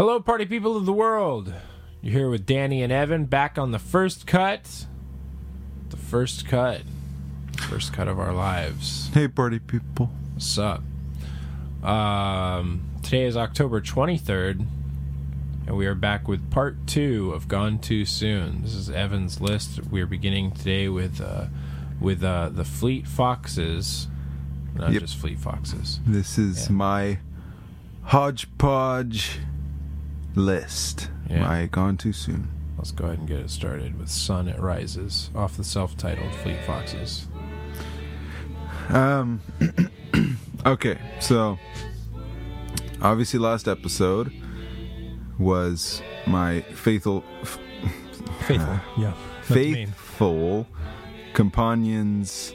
[0.00, 1.52] Hello, party people of the world.
[2.00, 4.86] You're here with Danny and Evan back on the first cut.
[5.90, 6.80] The first cut.
[7.68, 9.10] First cut of our lives.
[9.12, 10.10] Hey, party people.
[10.32, 10.82] What's up?
[11.84, 14.64] Um, today is October 23rd,
[15.66, 18.62] and we are back with part two of Gone Too Soon.
[18.62, 19.80] This is Evan's list.
[19.90, 21.48] We are beginning today with uh,
[22.00, 24.08] with uh, the Fleet Foxes,
[24.74, 25.02] not Yep.
[25.02, 26.00] just Fleet Foxes.
[26.06, 26.72] This is Yeah.
[26.74, 27.18] my
[28.04, 29.40] hodgepodge
[30.34, 31.10] list.
[31.28, 31.40] Yeah.
[31.40, 32.48] My gone too soon.
[32.76, 36.60] Let's go ahead and get it started with Sun It Rises off the self-titled Fleet
[36.64, 37.28] Foxes.
[38.88, 39.40] Um.
[40.66, 41.58] okay, so
[43.02, 44.32] obviously, last episode
[45.38, 47.58] was my faithful, f-
[48.46, 49.12] Faithful, yeah.
[49.42, 50.66] faithful
[51.34, 52.52] companions.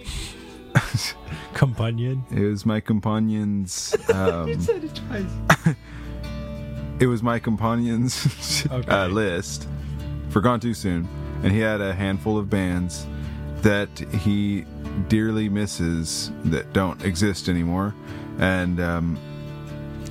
[1.54, 2.24] companion.
[2.32, 3.96] It was my companions.
[4.14, 5.00] Um, you said it
[7.02, 8.92] was my companions Okay.
[8.92, 9.68] uh, list
[10.30, 11.08] for Gone Too Soon,
[11.44, 13.06] and he had a handful of bands
[13.62, 14.66] that he
[15.10, 17.94] dearly misses that don't exist anymore,
[18.40, 19.18] and um,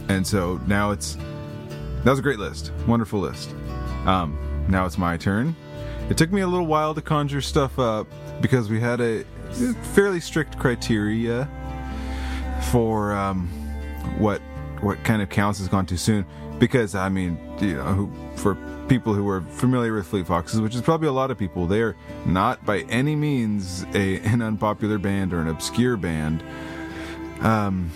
[0.08, 1.16] and so now it's
[2.04, 3.54] that was a great list, wonderful list.
[4.06, 4.36] Um,
[4.68, 5.54] now it's my turn.
[6.10, 8.06] It took me a little while to conjure stuff up
[8.42, 9.24] because we had a
[9.94, 11.48] fairly strict criteria
[12.70, 13.48] for um,
[14.18, 14.40] what
[14.80, 16.26] what kind of counts as gone too soon.
[16.58, 18.56] Because I mean, you know, who, for
[18.88, 21.80] people who are familiar with Fleet Foxes, which is probably a lot of people, they
[21.82, 21.96] are
[22.26, 26.42] not by any means a, an unpopular band or an obscure band.
[27.40, 27.90] Um,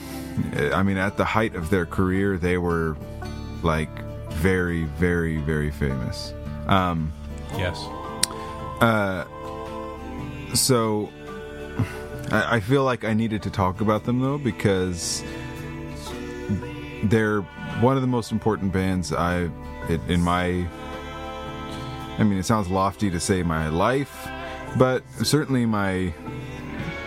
[0.72, 2.96] I mean, at the height of their career, they were
[3.62, 3.90] like
[4.32, 6.32] very, very, very famous.
[6.66, 7.12] Um,
[7.56, 7.82] Yes.
[8.80, 9.24] uh,
[10.54, 11.08] so
[12.30, 15.22] I, I feel like I needed to talk about them though because
[17.04, 17.42] they're
[17.80, 19.50] one of the most important bands I
[20.08, 20.66] in, my.
[22.18, 24.28] I mean, it sounds lofty to say my life,
[24.76, 26.12] but certainly my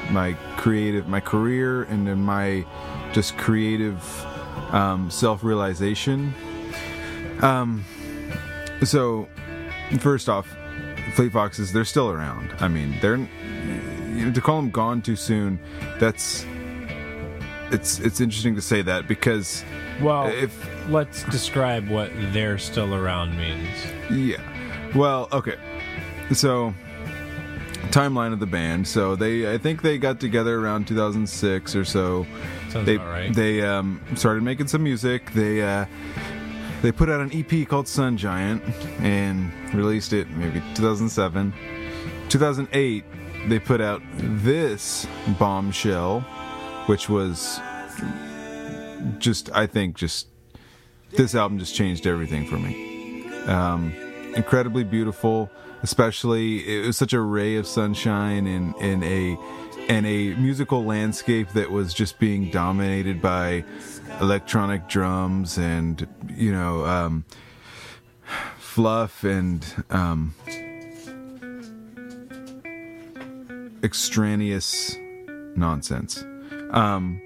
[0.09, 2.65] my creative, my career, and in my
[3.13, 4.25] just creative
[4.73, 6.33] um, self realization.
[7.41, 7.83] Um,
[8.83, 9.27] so
[9.99, 10.47] first off,
[11.15, 12.53] Fleet Foxes, they're still around.
[12.59, 15.59] I mean, they're you know, to call them gone too soon.
[15.99, 16.45] That's
[17.71, 19.63] it's it's interesting to say that because
[20.01, 20.53] Well, if
[20.89, 23.67] let's describe what "they're still around" means.
[24.09, 24.41] yeah,
[24.95, 25.57] well, okay,
[26.33, 26.73] so
[27.89, 28.87] timeline of the band.
[28.87, 32.25] So they, I think they got together around 2006 or so.
[32.69, 33.33] Sounds they about right.
[33.33, 35.31] they um, started making some music.
[35.33, 35.85] They uh,
[36.81, 38.63] they put out an EP called Sun Giant
[38.99, 41.53] and released it maybe 2007.
[42.29, 43.03] 2008
[43.47, 45.07] they put out this
[45.39, 46.25] bombshell,
[46.91, 47.57] which was
[49.17, 50.27] just I think just
[51.11, 53.29] this album just changed everything for me.
[53.45, 53.93] Um,
[54.35, 55.49] incredibly beautiful,
[55.83, 59.37] especially it was such a ray of sunshine in in a
[59.87, 63.63] in a musical landscape that was just being dominated by
[64.19, 67.23] electronic drums and you know um,
[68.57, 70.35] fluff and um,
[73.81, 74.97] extraneous
[75.55, 76.25] nonsense.
[76.71, 77.21] Um,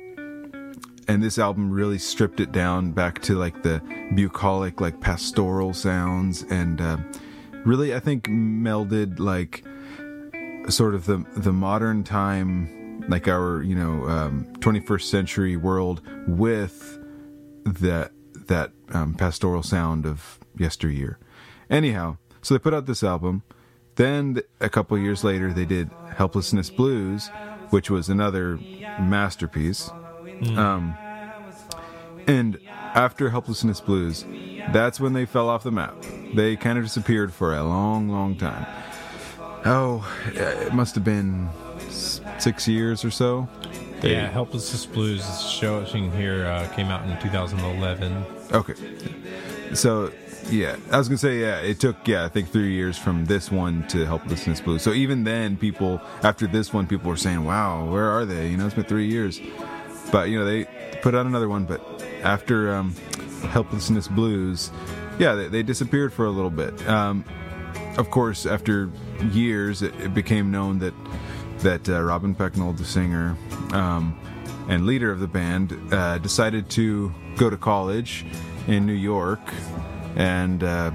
[1.07, 3.81] and this album really stripped it down back to like the
[4.15, 6.97] bucolic, like pastoral sounds, and uh,
[7.63, 9.63] really, I think melded like
[10.69, 16.99] sort of the the modern time, like our you know um, 21st century world with
[17.65, 18.11] that
[18.47, 21.19] that um, pastoral sound of yesteryear.
[21.69, 23.43] Anyhow, so they put out this album.
[23.95, 27.29] Then a couple years later, they did "Helplessness Blues,"
[27.69, 28.59] which was another
[28.99, 29.89] masterpiece.
[30.57, 30.95] Um,
[32.27, 34.25] and after Helplessness Blues,
[34.71, 35.95] that's when they fell off the map.
[36.33, 38.65] They kind of disappeared for a long, long time.
[39.65, 41.49] Oh, it must have been
[41.89, 43.47] six years or so.
[44.01, 48.25] They- yeah, "Helplessness Blues" is showing here uh, came out in 2011.
[48.51, 48.73] Okay.
[49.73, 50.11] So,
[50.49, 53.51] yeah, I was gonna say, yeah, it took, yeah, I think three years from this
[53.51, 54.83] one to Helplessness Blues.
[54.83, 58.57] So even then, people after this one, people were saying, "Wow, where are they?" You
[58.57, 59.39] know, it's been three years.
[60.11, 60.65] But you know, they
[61.01, 61.65] put out another one.
[61.65, 61.81] But
[62.21, 62.95] after um,
[63.49, 64.71] Helplessness Blues,
[65.17, 66.87] yeah, they, they disappeared for a little bit.
[66.87, 67.25] Um,
[67.97, 68.91] of course, after
[69.31, 70.93] years, it, it became known that
[71.59, 73.35] that uh, Robin Pecknold, the singer
[73.71, 74.17] um,
[74.69, 78.25] and leader of the band, uh, decided to go to college
[78.67, 79.39] in New York
[80.15, 80.91] and uh,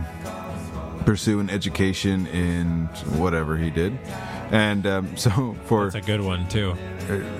[1.05, 2.87] pursue an education in
[3.19, 3.99] whatever he did.
[4.50, 6.75] And um, so for It's a good one too.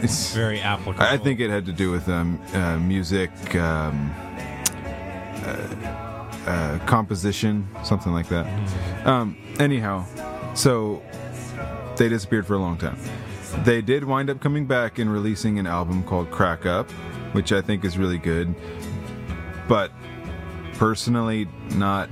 [0.03, 1.05] it's, Very applicable.
[1.05, 4.13] I think it had to do with um, uh, music, um,
[5.45, 6.01] uh,
[6.47, 8.47] uh, composition, something like that.
[9.07, 10.05] Um, anyhow,
[10.55, 11.03] so
[11.97, 12.99] they disappeared for a long time.
[13.65, 16.91] They did wind up coming back and releasing an album called Crack Up,
[17.33, 18.55] which I think is really good.
[19.69, 19.93] But
[20.81, 21.47] personally,
[21.77, 22.09] not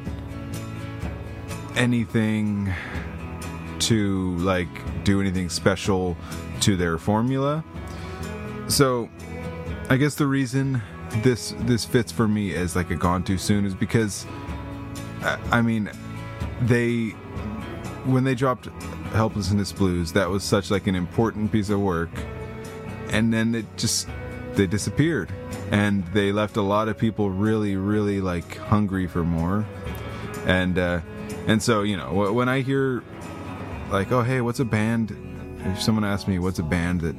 [1.74, 2.70] anything
[3.78, 4.68] to like
[5.04, 6.18] do anything special
[6.60, 7.64] to their formula.
[8.68, 9.08] So,
[9.88, 10.82] I guess the reason
[11.22, 14.26] this this fits for me as like a gone too soon is because
[15.22, 15.90] I, I mean
[16.60, 17.12] they
[18.04, 18.66] when they dropped
[19.12, 22.10] helplessness blues that was such like an important piece of work
[23.08, 24.08] and then it just
[24.58, 25.32] they disappeared.
[25.70, 29.64] And they left a lot of people really really like hungry for more.
[30.46, 31.00] And uh
[31.46, 33.02] and so you know when i hear
[33.90, 35.16] like oh hey what's a band?
[35.64, 37.16] If someone asks me what's a band that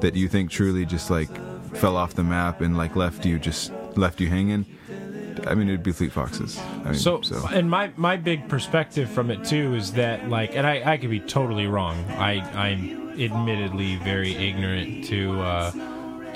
[0.00, 1.30] that you think truly just like
[1.76, 4.64] fell off the map and like left you just left you hanging?
[5.46, 6.58] I mean it'd be fleet foxes.
[6.58, 10.66] I mean, So, and my my big perspective from it too is that like, and
[10.66, 11.96] I I could be totally wrong.
[12.12, 15.70] I I'm admittedly very ignorant to uh,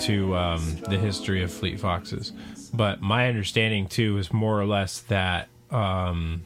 [0.00, 2.32] to um, the history of Fleet Foxes,
[2.74, 5.48] but my understanding too is more or less that.
[5.70, 6.42] Um,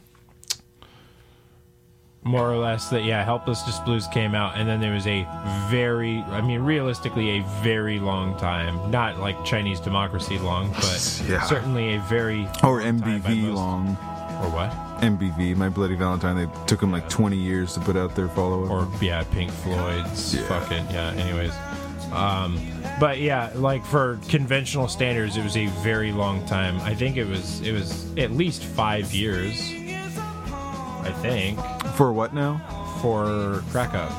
[2.23, 5.25] more or less that yeah helplessness blues came out and then there was a
[5.69, 11.41] very i mean realistically a very long time not like chinese democracy long but Yeah.
[11.43, 13.87] certainly a very or long mbv long
[14.43, 14.71] or what
[15.01, 18.69] mbv my bloody valentine they took them like 20 years to put out their follow-up
[18.71, 20.41] or yeah pink floyd's Yeah.
[20.47, 21.53] fucking yeah anyways
[22.13, 22.59] um
[22.99, 27.25] but yeah like for conventional standards it was a very long time i think it
[27.25, 29.59] was it was at least five years
[31.03, 31.59] i think
[31.95, 32.59] for what now
[33.01, 34.11] for crack up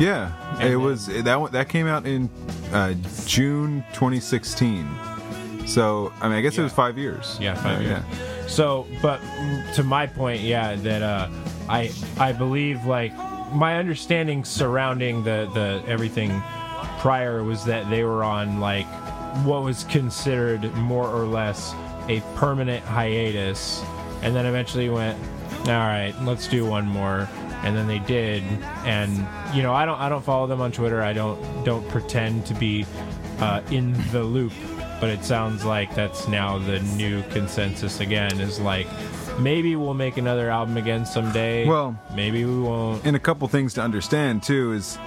[0.00, 2.30] Yeah, And it was that one- that came out in
[2.72, 2.94] uh,
[3.26, 4.88] June 2016.
[5.66, 7.36] So I mean, I guess it was five years.
[7.38, 8.02] Yeah, five Uh, years.
[8.46, 9.20] So, but
[9.74, 11.28] to my point, yeah, that uh,
[11.68, 13.12] I I believe like
[13.52, 16.30] my understanding surrounding the the everything
[17.00, 18.86] prior was that they were on like
[19.44, 21.74] what was considered more or less
[22.08, 23.82] a permanent hiatus,
[24.22, 25.18] and then eventually went,
[25.66, 27.28] all right, let's do one more.
[27.62, 28.42] And then they did,
[28.84, 29.10] and
[29.54, 31.02] you know I don't I don't follow them on Twitter.
[31.02, 32.86] I don't don't pretend to be
[33.38, 34.52] uh, in the loop.
[35.00, 38.86] But it sounds like that's now the new consensus again is like
[39.38, 41.66] maybe we'll make another album again someday.
[41.66, 43.04] Well- maybe we won't.
[43.06, 44.98] And a couple things to understand too is,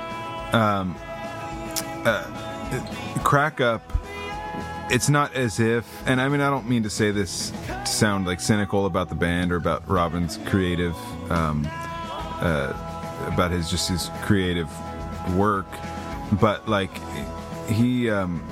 [0.52, 0.96] um,
[2.06, 3.82] uh, crack up.
[4.90, 8.28] It's not as if, and I mean, I don't mean to say this to sound
[8.28, 10.96] like cynical about the band or about Robin's creative,
[11.32, 12.74] um, uh,
[13.32, 14.70] about his just his creative
[15.36, 15.68] work,
[16.34, 16.92] but like
[17.68, 18.46] he, um,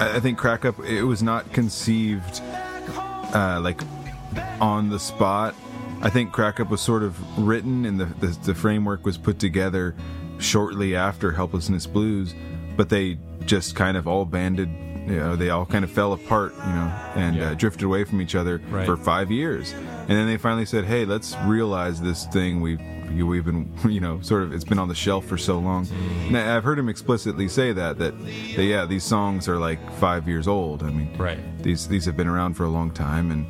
[0.00, 0.80] I think crack up.
[0.80, 2.40] It was not conceived
[3.34, 3.82] uh, like
[4.60, 5.54] on the spot.
[6.02, 9.38] I think Crack Up was sort of written and the, the, the framework was put
[9.38, 9.94] together
[10.38, 12.34] shortly after Helplessness Blues,
[12.76, 14.68] but they just kind of all banded,
[15.06, 17.50] you know, they all kind of fell apart, you know, and Yeah.
[17.50, 18.84] uh, drifted away from each other Right.
[18.86, 19.72] for five years.
[19.72, 22.80] And then they finally said, hey, let's realize this thing we've,
[23.12, 25.86] we've been, you know, sort of, it's been on the shelf for so long.
[26.26, 28.14] And I- I've heard him explicitly say that, that,
[28.56, 30.82] that, yeah, these songs are like five years old.
[30.82, 31.38] I mean, Right.
[31.62, 33.46] these these have been around for a long time and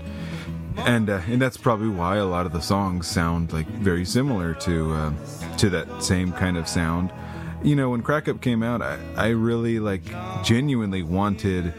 [0.86, 4.52] and uh, and that's probably why a lot of the songs sound like very similar
[4.54, 5.12] to uh,
[5.56, 7.10] to that same kind of sound
[7.66, 10.02] you know when crack up came out I, I really like
[10.44, 11.74] genuinely wanted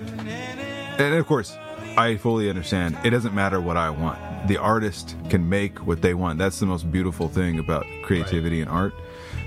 [1.00, 1.56] and of course
[1.98, 4.20] i fully understand it doesn't matter what i want.
[4.48, 6.38] The artist can make what they want.
[6.38, 8.94] That's the most beautiful thing about creativity and art.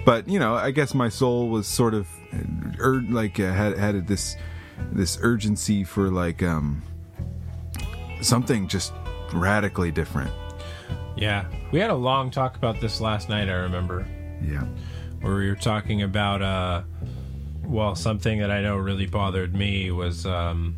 [0.04, 2.09] But you know i guess my soul was sort of
[2.80, 4.37] ur- like uh, had had this
[4.92, 6.82] this urgency for like um
[8.23, 8.92] something just
[9.35, 10.30] radically different.
[11.16, 11.44] Yeah.
[11.70, 14.06] We had a long talk about this last night i remember.
[14.42, 14.64] Yeah
[15.21, 16.83] where we were talking about uh
[17.65, 20.75] well something that i know really bothered me was um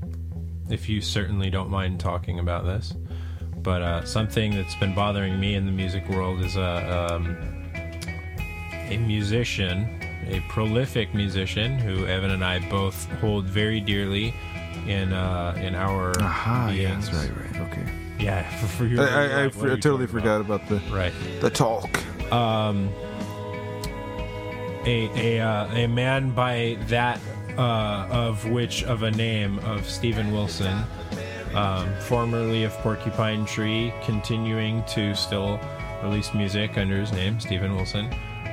[0.71, 2.95] if you certainly don't mind talking about this
[3.63, 7.37] but uh something that's been bothering me in the music world is a um
[8.89, 14.35] a musician a prolific musician who evan and i both hold very dearly
[14.87, 17.85] in uh in our aha yeah that's right right okay.
[18.19, 21.13] Yeah for, for your, i, I, I, like, what I totally forgot about the right.
[21.41, 22.01] the talk.
[22.33, 22.91] Um,
[24.87, 27.21] a a uh, a man by that
[27.59, 30.83] uh, of which of a name of Steven Wilson,
[31.55, 35.61] um, formerly of Porcupine Tree, continuing to still
[36.03, 38.07] release music under his name, Steven Wilson,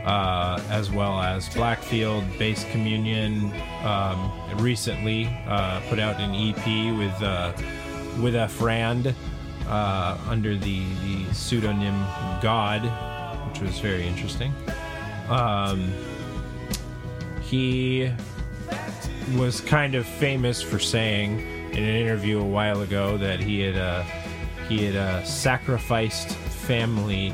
[0.06, 3.52] uh, as well as Blackfield, Bass Communion.
[3.84, 7.54] Um, recently uh, put out an EP with uh,
[8.22, 9.16] with a friend.
[9.70, 11.94] uh, under the, the pseudonym
[12.42, 12.82] God,
[13.50, 14.54] which was very interesting.
[15.30, 15.94] Um,
[17.50, 18.12] he
[19.36, 21.40] was kind of famous for saying
[21.72, 24.04] in an interview a while ago that he had uh,
[24.68, 27.34] he had uh, sacrificed family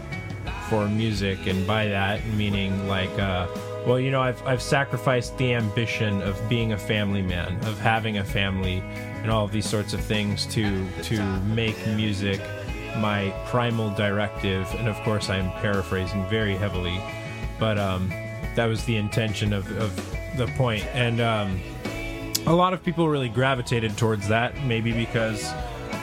[0.69, 3.47] for music, and by that meaning like, uh,
[3.85, 8.17] well, you know, I've I've sacrificed the ambition of being a family man, of having
[8.17, 8.79] a family,
[9.21, 12.41] and all of these sorts of things to to make music
[12.97, 14.73] my primal directive.
[14.75, 17.01] And of course, I'm paraphrasing very heavily,
[17.59, 18.09] but um,
[18.55, 19.95] that was the intention of, of
[20.37, 21.21] the point, and.
[21.21, 21.59] Um,
[22.47, 25.51] a lot of people really gravitated towards that, maybe because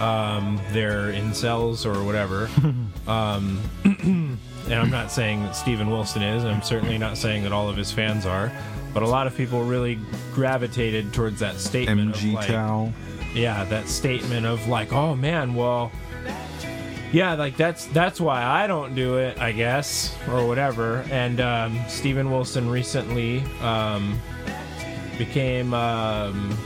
[0.00, 2.50] um, they're incels or whatever.
[3.06, 7.52] um, and I'm not saying that Steven Wilson is, and I'm certainly not saying that
[7.52, 8.52] all of his fans are,
[8.92, 9.98] but a lot of people really
[10.34, 12.14] gravitated towards that statement.
[12.14, 15.92] MG of like, yeah, that statement of like, oh man, well,
[17.12, 21.04] yeah, like that's that's why I don't do it, I guess, or whatever.
[21.10, 24.18] And um, Steven Wilson recently um,
[25.18, 26.56] became um,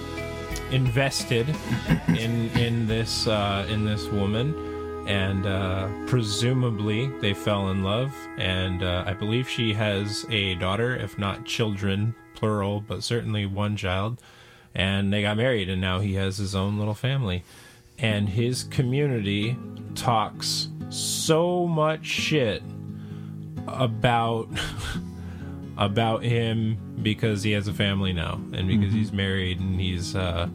[0.70, 1.48] invested
[2.08, 4.54] in in this uh, in this woman,
[5.08, 8.14] and uh, presumably they fell in love.
[8.38, 13.76] And uh, I believe she has a daughter, if not children, plural, but certainly one
[13.76, 14.22] child.
[14.76, 17.42] And they got married, and now he has his own little family.
[17.98, 19.56] And his community
[19.94, 22.62] talks so much shit
[23.66, 24.48] about
[25.78, 30.48] about him because he has a family now and because he's married and he's uh,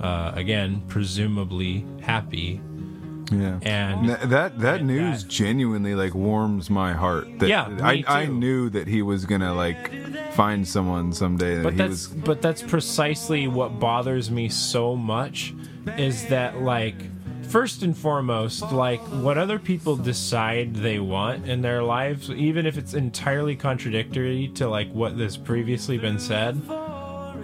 [0.00, 2.60] uh, again presumably happy
[3.30, 3.58] Yeah.
[3.62, 7.26] and Th- that that and news that- genuinely like warms my heart.
[7.38, 9.92] That, Yeah, me I I knew that he was gonna like
[10.32, 11.56] find someone someday.
[11.56, 12.22] That but that's was.
[12.24, 15.54] but that's precisely what bothers me so much
[15.96, 16.94] is that like
[17.44, 22.76] first and foremost like what other people decide they want in their lives even if
[22.76, 26.60] it's entirely contradictory to like what has previously been said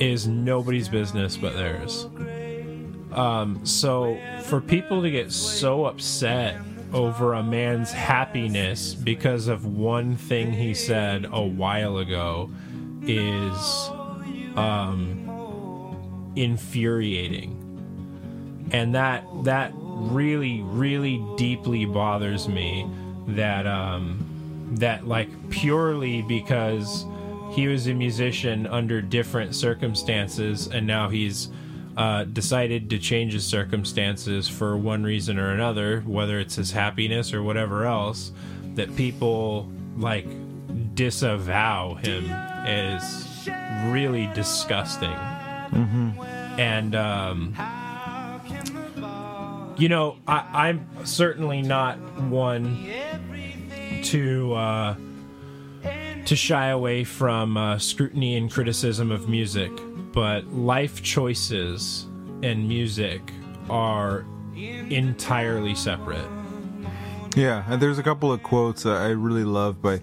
[0.00, 2.08] is nobody's business but theirs.
[3.12, 6.56] Um so for people to get so upset
[6.92, 12.50] over a man's happiness because of one thing he said a while ago
[13.02, 13.90] is
[14.56, 17.58] um, infuriating,
[18.72, 22.86] and that that really really deeply bothers me.
[23.28, 27.06] That um, that like purely because
[27.52, 31.48] he was a musician under different circumstances, and now he's
[31.96, 37.34] uh, decided to change his circumstances for one reason or another, whether it's his happiness
[37.34, 38.32] or whatever else.
[38.74, 40.26] That people like
[40.94, 42.24] disavow him
[42.66, 43.48] is
[43.86, 45.10] really disgusting.
[46.58, 47.54] And, um,
[49.76, 52.86] you know, I, I'm certainly not one
[54.04, 54.96] to, uh,
[56.24, 59.70] to shy away from uh, scrutiny and criticism of music,
[60.12, 62.06] but life choices
[62.42, 63.32] and music
[63.70, 64.24] are
[64.54, 66.28] entirely separate.
[67.34, 70.00] Yeah, and there's a couple of quotes I really love by.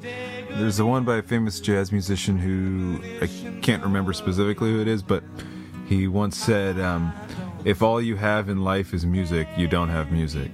[0.51, 3.27] There's the one by a famous jazz musician who I
[3.61, 5.23] can't remember specifically who it is, but
[5.87, 7.13] he once said, um,
[7.65, 10.51] "If all you have in life is music, you don't have music."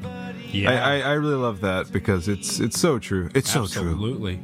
[0.51, 0.71] Yeah.
[0.71, 3.29] I, I, I really love that because it's it's so true.
[3.35, 3.91] It's so true.
[3.91, 4.39] Absolutely.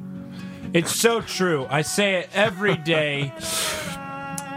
[0.74, 1.66] It's so true.
[1.70, 3.34] I say it every day.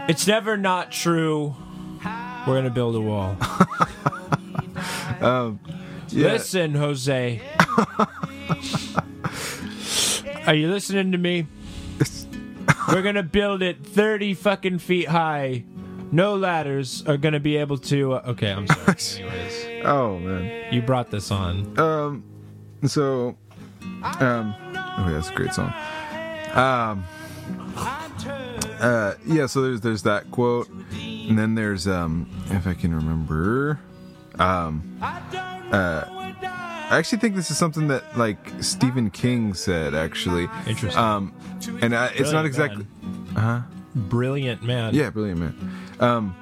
[0.07, 1.55] It's never not true.
[2.45, 3.35] We're going to build a wall.
[5.21, 5.59] Um,
[6.09, 6.33] yeah.
[6.33, 7.41] Listen, Jose.
[10.45, 11.47] Are you listening to me?
[12.89, 15.63] We're going to build it 30 fucking feet high.
[16.11, 18.13] No ladders are going to be able to.
[18.13, 18.95] Uh, okay, I'm sorry.
[19.29, 20.73] Anyways, Oh man.
[20.73, 21.77] you brought this on.
[21.79, 22.23] Um.
[22.85, 23.35] So.
[24.19, 24.55] Um.
[24.97, 25.73] Oh, that's a great song.
[26.53, 27.03] Um.
[28.79, 29.13] Uh.
[29.25, 29.45] Yeah.
[29.47, 32.29] So there's there's that quote, and then there's um.
[32.49, 33.79] If I can remember.
[34.39, 34.97] Um.
[35.01, 36.03] Uh.
[36.87, 39.93] I actually think this is something that like Stephen King said.
[39.95, 40.47] Actually.
[40.67, 41.01] Interesting.
[41.01, 41.33] Um.
[41.81, 42.85] And I, it's not Brilliant exactly.
[43.33, 43.63] man.
[43.95, 44.93] Brilliant man.
[44.93, 45.71] Yeah, brilliant man.
[45.99, 46.35] Um,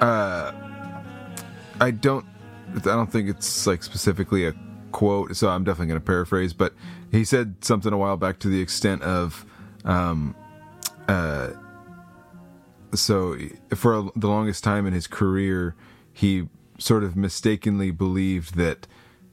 [0.00, 0.52] uh,
[1.80, 2.26] I don't,
[2.76, 4.54] I don't think it's like specifically a
[4.92, 6.52] quote, so I'm definitely going to paraphrase.
[6.52, 6.74] But
[7.10, 9.46] he said something a while back to the extent of,
[9.84, 10.34] um,
[11.08, 11.50] uh,
[12.94, 13.36] so
[13.74, 15.74] for the longest time in his career,
[16.12, 18.86] he sort of mistakenly believed that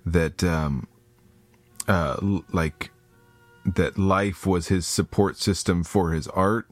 [0.05, 0.87] that um,
[1.87, 2.17] uh,
[2.51, 2.91] like
[3.65, 6.69] that life was his support system for his art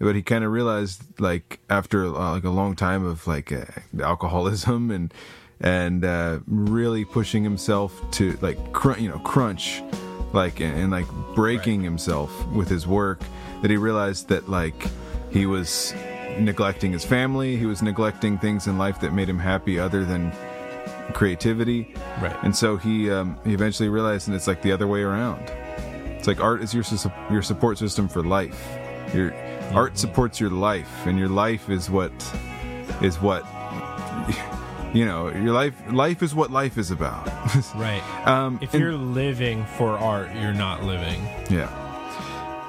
[0.00, 3.64] but he kind of realized like after uh, like a long time of like uh,
[4.02, 5.14] alcoholism and
[5.60, 9.82] and uh, really pushing himself to like cr- you know crunch
[10.32, 13.20] like and, and like breaking himself with his work
[13.62, 14.86] that he realized that like
[15.30, 15.94] he was
[16.38, 20.32] neglecting his family he was neglecting things in life that made him happy other than
[21.12, 21.94] creativity.
[22.20, 22.36] Right.
[22.42, 25.42] and so he um, he eventually realized and it's like the other way around.
[26.16, 28.68] It's like art is your sus- your support system for life.
[29.14, 29.32] Your
[29.72, 32.12] art supports your life and your life is what
[33.02, 33.44] is what
[34.92, 37.26] you know your life life is what life is about
[37.76, 38.02] Right.
[38.26, 41.20] um If and- you're living for art, you're not living.
[41.48, 41.70] yeah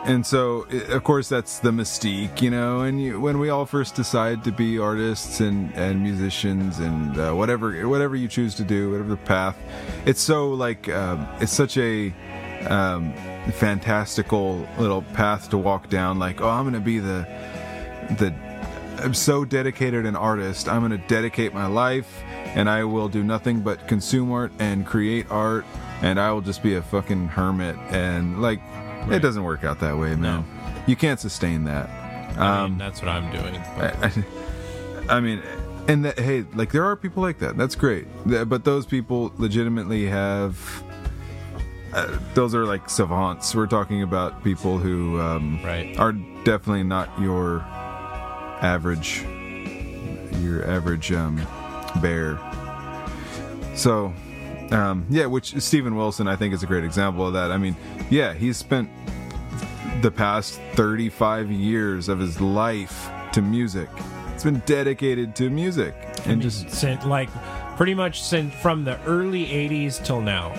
[0.03, 3.93] and so of course that's the mystique you know and you, when we all first
[3.93, 8.89] decide to be artists and and musicians and uh, whatever whatever you choose to do
[8.91, 9.55] whatever the path
[10.07, 12.11] it's so like um, it's such a
[12.69, 13.13] um,
[13.53, 17.27] fantastical little path to walk down like oh i'm gonna be the
[18.17, 18.33] the
[19.01, 20.67] I'm so dedicated an artist.
[20.67, 24.85] I'm going to dedicate my life and I will do nothing but consume art and
[24.85, 25.65] create art
[26.01, 28.59] and I will just be a fucking hermit and like
[29.09, 30.45] it doesn't work out that way, man.
[30.85, 31.89] You can't sustain that.
[31.89, 33.59] I mean, Um that's what I'm doing.
[33.77, 33.95] But
[35.09, 35.41] I, I mean
[35.87, 37.57] and that, hey, like there are people like that.
[37.57, 38.07] That's great.
[38.25, 40.83] But those people legitimately have
[41.93, 43.53] uh, those are like savants.
[43.55, 45.97] We're talking about people who um, Right.
[45.99, 47.59] are definitely not your
[48.61, 49.23] average
[50.41, 51.35] your average um,
[52.01, 52.37] bear.
[53.75, 54.13] So,
[54.71, 57.51] um, yeah, which Steven Wilson I think is a great example of that.
[57.51, 57.75] I mean,
[58.09, 58.89] yeah, he's spent
[60.01, 63.89] the past 35 years of his life to music.
[64.33, 65.93] It's been dedicated to music
[66.25, 67.29] and just since, like
[67.77, 70.53] pretty much since from the early 80s till now,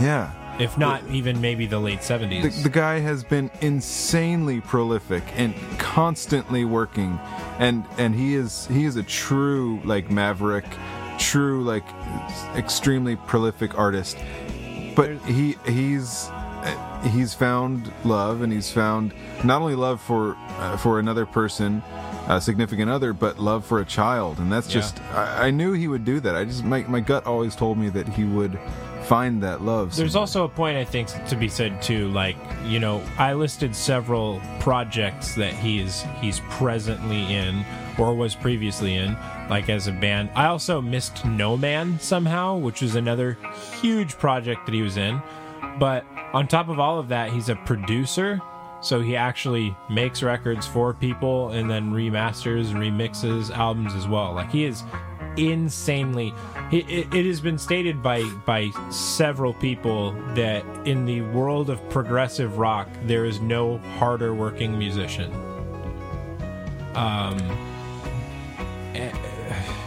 [0.00, 0.30] yeah.
[0.58, 2.42] If not even maybe the late 70s.
[2.56, 7.18] The, the guy has been insanely prolific and constantly working,
[7.58, 10.64] and and he is he is a true like maverick,
[11.18, 11.84] true like
[12.56, 14.16] extremely prolific artist.
[14.94, 16.30] But he he's
[17.10, 19.12] he's found love, and he's found
[19.42, 21.82] not only love for uh, for another person.
[22.28, 24.74] A significant other, but love for a child, and that's Yeah.
[24.74, 25.00] just.
[25.12, 26.36] I, I knew he would do that.
[26.36, 28.56] I just my my gut always told me that he would
[29.04, 29.94] find that love.
[29.96, 30.22] There's somewhere.
[30.22, 32.08] also a point I think to be said too.
[32.08, 37.64] Like you know, I listed several projects that he's he's presently in
[37.98, 39.16] or was previously in,
[39.50, 40.30] like as a band.
[40.34, 43.38] I also missed No Man somehow, which was another
[43.80, 45.20] huge project that he was in.
[45.78, 48.40] But on top of all of that, he's a producer.
[48.80, 54.32] So he actually makes records for people and then remasters and remixes albums as well.
[54.32, 54.82] Like he is
[55.36, 56.32] insanely.
[56.70, 61.86] It, it, it has been stated by by several people that in the world of
[61.90, 65.32] progressive rock there is no harder working musician.
[66.94, 67.38] Um
[68.94, 69.12] eh,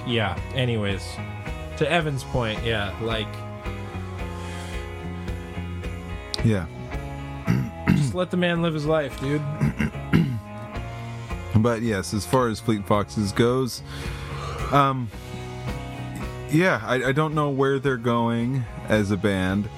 [0.08, 1.04] yeah anyways.
[1.78, 3.28] To evan's point yeah like
[6.44, 6.68] yeah.
[7.90, 9.42] just let the man live his life dude.
[11.56, 13.82] But yes, as far as Fleet Foxes goes,
[14.72, 15.10] um,
[16.56, 19.70] yeah, I, I don't know where they're going as a band.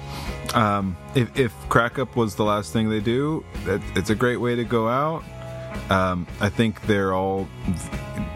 [0.54, 4.38] Um, if, if Crack Up was the last thing they do, that, it's a great
[4.38, 5.24] way to go out.
[5.90, 7.48] Um, I think they're all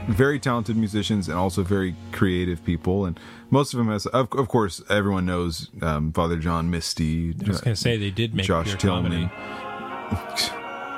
[0.09, 3.19] very talented musicians and also very creative people, and
[3.51, 7.61] most of them has, of, of course, everyone knows um, Father John Misty, i was
[7.61, 9.13] gonna say they did make Josh Tillman.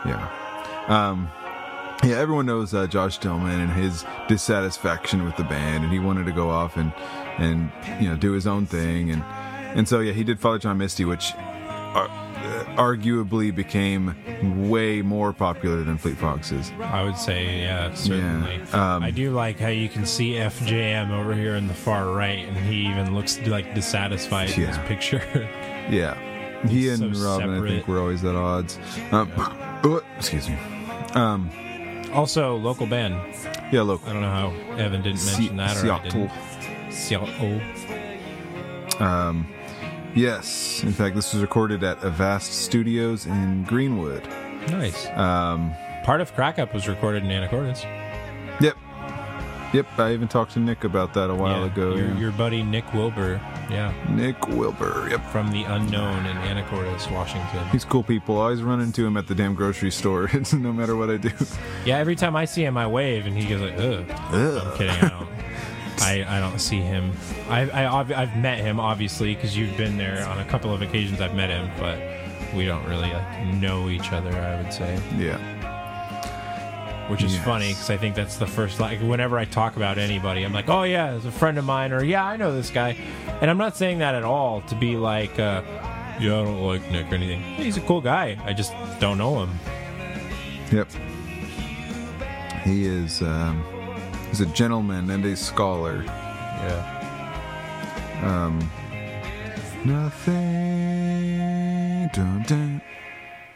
[0.04, 0.30] yeah.
[0.88, 1.28] Um,
[2.02, 6.26] yeah, everyone knows uh, Josh Tillman and his dissatisfaction with the band, and he wanted
[6.26, 6.92] to go off and
[7.38, 7.70] and
[8.00, 9.22] you know do his own thing, and
[9.76, 12.08] and so yeah, he did Father John Misty, which uh,
[12.76, 14.14] arguably became
[14.68, 16.70] way more popular than Fleet Foxes.
[16.80, 18.60] I would say, yeah, certainly.
[18.72, 22.40] um, I do like how you can see FJM over here in the far right,
[22.46, 25.48] and he even looks like dissatisfied in his picture.
[25.90, 26.16] Yeah,
[26.66, 27.88] he It's and so Robin, I think, separate.
[27.88, 28.78] were always at odds.
[29.12, 29.30] Um,
[29.82, 30.56] but- excuse me.
[31.12, 31.50] Um,
[32.14, 33.14] also, local band.
[33.70, 36.30] yeah, look, I don't know how Evan didn't mention that or I didn't.
[39.00, 39.46] Um,
[40.14, 44.22] yes, in fact, this was recorded at Avast Studios in Greenwood.
[44.70, 45.06] Nice.
[45.16, 45.72] Um,
[46.04, 47.82] Part of Crack Up was recorded in Anacortes.
[48.60, 48.76] yep,
[49.72, 49.86] yep.
[49.98, 51.94] I even talked to Nick about that a while Yeah, ago.
[51.96, 52.18] Your, yeah.
[52.18, 55.08] your buddy Nick Wilbur, yeah, Nick Wilbur.
[55.10, 57.66] Yep, from the unknown in Anacortes, Washington.
[57.72, 58.38] he's cool people.
[58.38, 60.30] I always run into him at the damn grocery store.
[60.52, 61.30] No matter what I do.
[61.84, 64.90] Yeah, every time I see him, I wave, and he goes like, "Ugh." I'm kidding.
[64.90, 65.28] I don't.
[66.00, 67.12] I, I don't see him.
[67.48, 71.20] I, I I've met him obviously because you've been there on a couple of occasions.
[71.20, 71.98] I've met him, but
[72.54, 74.30] we don't really like know each other.
[74.30, 74.98] I would say.
[75.16, 75.38] Yeah.
[77.08, 77.44] which is Yes.
[77.44, 78.80] funny because I think that's the first.
[78.80, 81.92] Like whenever I talk about anybody, I'm like, oh yeah, it's a friend of mine,
[81.92, 82.96] or yeah, I know this guy,
[83.40, 85.62] and I'm not saying that at all to be like, uh,
[86.20, 87.40] yeah, I don't like Nick or anything.
[87.42, 88.36] He's a cool guy.
[88.44, 89.50] I just don't know him.
[90.72, 90.88] Yep.
[92.64, 93.20] He is.
[93.20, 93.62] Um,
[94.34, 96.02] he's a gentleman and a scholar.
[96.02, 96.94] Yeah.
[99.84, 101.38] Nothing.
[102.12, 102.82] Dun, dun,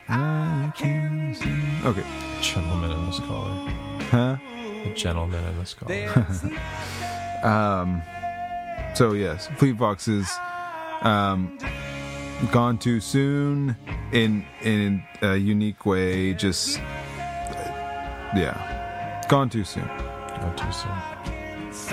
[0.08, 1.50] I can see.
[1.84, 2.04] Okay.
[2.40, 3.72] Gentleman and a scholar.
[4.10, 4.36] Huh?
[4.84, 6.06] A gentleman and a scholar.
[7.42, 8.00] um.
[8.94, 10.30] So yes, Fleet Foxes.
[11.00, 11.58] Um,
[12.52, 13.76] gone too soon
[14.12, 16.34] in in a unique way.
[16.34, 16.78] Just
[18.36, 19.90] yeah, gone too soon.
[20.40, 20.90] Not too soon.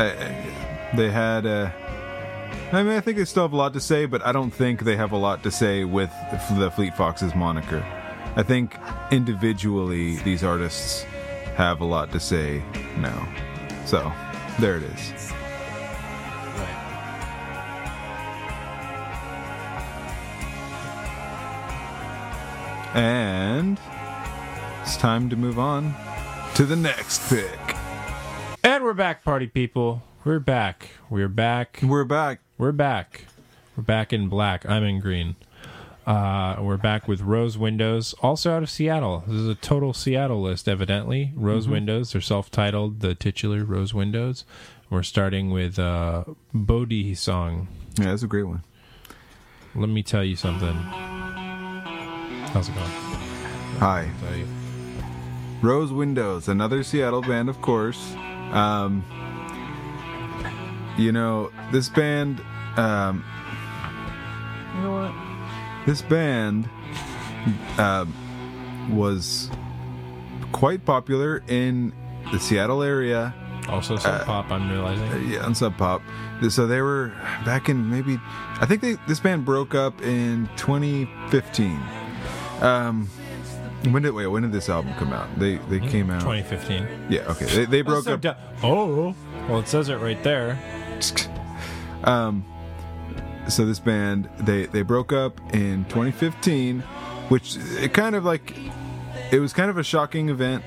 [0.06, 1.70] I, I- they had uh
[2.72, 4.82] I mean, I think they still have a lot to say, but I don't think
[4.84, 6.12] they have a lot to say with
[6.58, 7.84] the Fleet Foxes moniker.
[8.36, 8.76] I think
[9.12, 11.04] individually these artists
[11.56, 12.64] have a lot to say
[12.98, 13.28] now.
[13.86, 14.12] So,
[14.60, 15.32] there it is.
[22.94, 23.80] And
[24.82, 25.94] it's time to move on
[26.56, 27.75] to the next pick.
[28.96, 30.04] Back, party people.
[30.24, 30.92] We're back.
[31.10, 31.82] We're back.
[31.84, 32.40] We're back.
[32.58, 33.26] We're back.
[33.76, 34.66] We're back in black.
[34.70, 35.36] I'm in green.
[36.08, 39.26] Uh, we're back with Rose Windows, also out of Seattle.
[39.28, 41.34] This is a total Seattle list, evidently.
[41.36, 44.46] Rose Windows, they're self titled, the titular Rose Windows.
[44.90, 47.68] We're starting with uh, Bodhi song.
[48.00, 48.64] Yeah, that's a great one.
[49.76, 50.74] Let me tell you something.
[52.54, 52.88] How's it going?
[53.80, 54.10] Hi.
[55.62, 58.16] Rose Windows, another Seattle band, of course.
[58.52, 59.04] Um,
[60.98, 62.42] you know, this band,
[62.78, 63.24] um,
[64.76, 65.86] You know what?
[65.86, 66.70] this band
[67.78, 68.14] um
[68.92, 69.50] was
[70.52, 71.92] quite popular in
[72.32, 73.34] the Seattle area.
[73.68, 75.32] Also, Sub Pop, I'm realizing.
[75.32, 76.02] Yeah, on Sub Pop.
[76.50, 77.08] So they were
[77.46, 78.20] back in maybe,
[78.62, 81.80] I think they, this band broke up in 2015.
[82.62, 83.10] Um,
[83.92, 84.28] when did wait?
[84.28, 85.28] When did this album come out?
[85.40, 86.22] They they came out.
[86.22, 87.08] 2015.
[87.10, 87.46] Yeah, okay.
[87.46, 88.22] They, they broke So up.
[88.22, 89.16] du- oh,
[89.50, 90.58] well, it says it right there.
[92.04, 92.44] um.
[93.48, 96.80] so this band they they broke up in 2015
[97.30, 98.54] which it kind of like
[99.32, 100.64] it was kind of a shocking event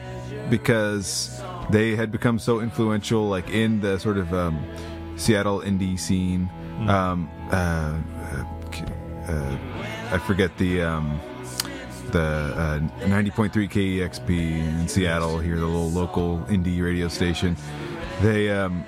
[0.51, 4.65] because they had become so influential like in the sort of um,
[5.17, 6.49] Seattle indie scene
[6.89, 7.99] um, uh,
[9.27, 9.57] uh,
[10.13, 11.21] I forget the um,
[12.13, 12.21] the
[12.57, 17.57] uh, 90.3 KEXP in Seattle here the little local indie radio station.
[18.21, 18.85] They um,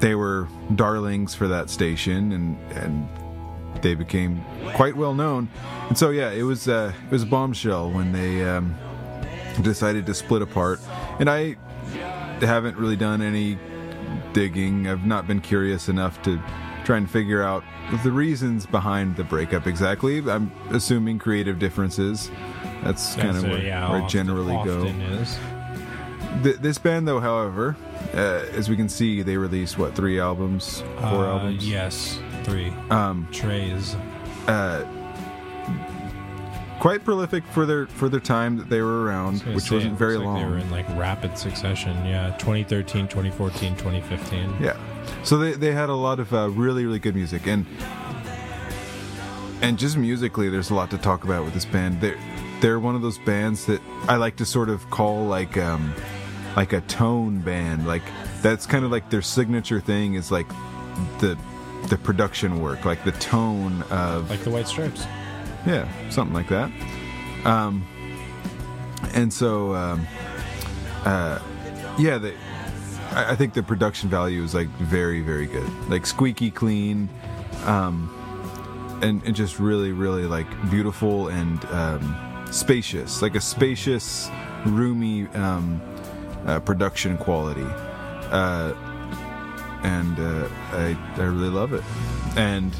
[0.00, 3.08] they were darlings for that station and and
[3.82, 5.48] they became quite well known.
[5.88, 8.74] And so yeah it was uh, it was a bombshell when they um,
[9.62, 10.80] decided to split apart.
[11.18, 11.56] And I
[12.40, 13.58] haven't really done any
[14.32, 14.88] digging.
[14.88, 16.40] I've not been curious enough to
[16.88, 17.62] try and figure out
[18.02, 22.30] the reasons behind the breakup exactly I'm assuming creative differences
[22.82, 25.38] that's kind of That's, uh, where, yeah, where I often- generally go often is.
[26.42, 27.76] Th- this band, though, however,
[28.14, 28.18] uh,
[28.56, 31.68] as we can see, they released what three albums, four Uh, albums.
[31.68, 32.72] Yes, three.
[32.90, 33.94] Um, Trays.
[36.80, 39.92] quite prolific for their for their time that they were around, gonna which say, wasn't
[39.92, 40.38] it very like long.
[40.40, 41.94] They were in like rapid succession.
[42.06, 44.54] Yeah, 2013, 2014, 2015.
[44.60, 44.74] Yeah.
[45.24, 47.66] So they they had a lot of uh, really really good music and
[49.60, 52.00] and just musically, there's a lot to talk about with this band.
[52.00, 52.18] They're
[52.60, 55.94] they're one of those bands that I like to sort of call like um
[56.56, 57.86] like a tone band.
[57.86, 58.02] Like
[58.40, 60.48] that's kind of like their signature thing is like
[61.20, 61.36] the
[61.88, 65.04] the production work, like the tone of Like the White Stripes.
[65.66, 66.70] Yeah, something like that.
[67.44, 67.86] Um,
[69.14, 70.06] and so, um,
[71.04, 71.38] uh,
[71.98, 72.34] yeah, the,
[73.18, 77.08] I, I think the production value is like very, very good, like squeaky clean,
[77.64, 78.14] um,
[79.02, 84.30] and, and just really, really like beautiful and um, spacious, like a spacious,
[84.64, 85.80] roomy um,
[86.46, 87.66] uh, production quality.
[88.30, 88.74] Uh,
[89.82, 91.84] and uh, I, I really love it.
[92.36, 92.74] And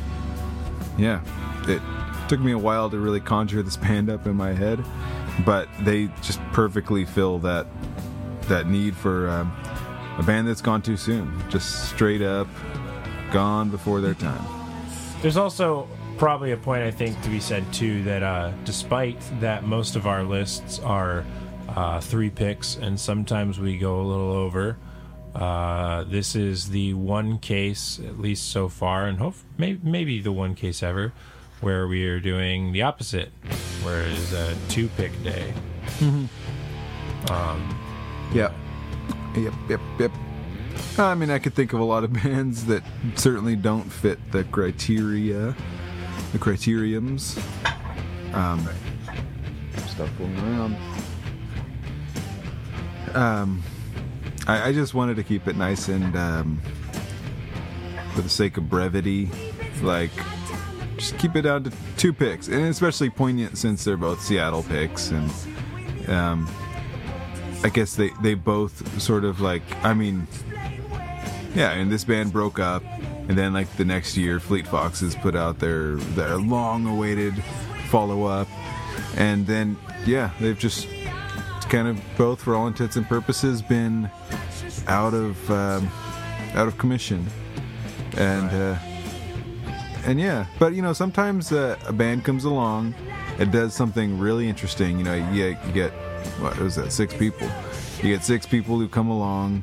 [0.97, 1.21] yeah,
[1.69, 1.81] it
[2.29, 4.85] took me a while to really conjure this band up in my head,
[5.45, 7.67] but they just perfectly fill that
[8.49, 9.53] that need for um,
[10.19, 12.49] a band that's gone too soon, just straight up
[13.33, 14.43] gone before their time.
[15.23, 19.65] There's also probably a point I think to be said too that uh, despite that
[19.65, 21.25] most of our lists are
[21.69, 24.77] uh, three picks and sometimes we go a little over.
[25.35, 30.33] Uh, this is the one case, at least so far, and hope maybe, maybe the
[30.33, 31.13] one case ever,
[31.61, 33.31] where we are doing the opposite,
[33.83, 35.53] where it is a two pick day.
[37.31, 37.79] Um,
[38.33, 38.53] Yep.
[39.45, 40.11] Yep, yep, yep.
[40.99, 42.83] I mean, I could think of a lot of bands that
[43.15, 45.55] certainly don't fit the criteria,
[46.33, 47.41] the criteriums.
[48.35, 48.69] Um,
[49.87, 50.77] stuff going around.
[53.15, 53.63] Um,
[54.47, 56.61] I, I just wanted to keep it nice and, um,
[58.15, 59.31] for the sake of brevity,
[59.83, 60.11] like,
[60.97, 65.11] just keep it down to two picks, and especially poignant since they're both Seattle picks,
[65.11, 65.31] and
[66.09, 66.49] um,
[67.65, 70.27] I guess they they both sort of like, I mean,
[71.55, 72.83] yeah, and this band broke up,
[73.29, 77.35] and then like the next year, Fleet Foxes put out their their long-awaited
[77.91, 78.49] follow-up,
[79.17, 80.87] and then yeah, they've just
[81.69, 84.11] kind of both, for all intents and purposes, been
[84.87, 85.91] out of um,
[86.55, 87.27] out of commission,
[88.17, 88.79] and uh,
[90.05, 92.95] and yeah, but you know, sometimes uh, a band comes along,
[93.39, 94.99] it does something really interesting.
[94.99, 95.93] You know, you, you get
[96.41, 96.93] what was that?
[96.93, 97.49] Six people.
[98.03, 99.63] You get six people who come along,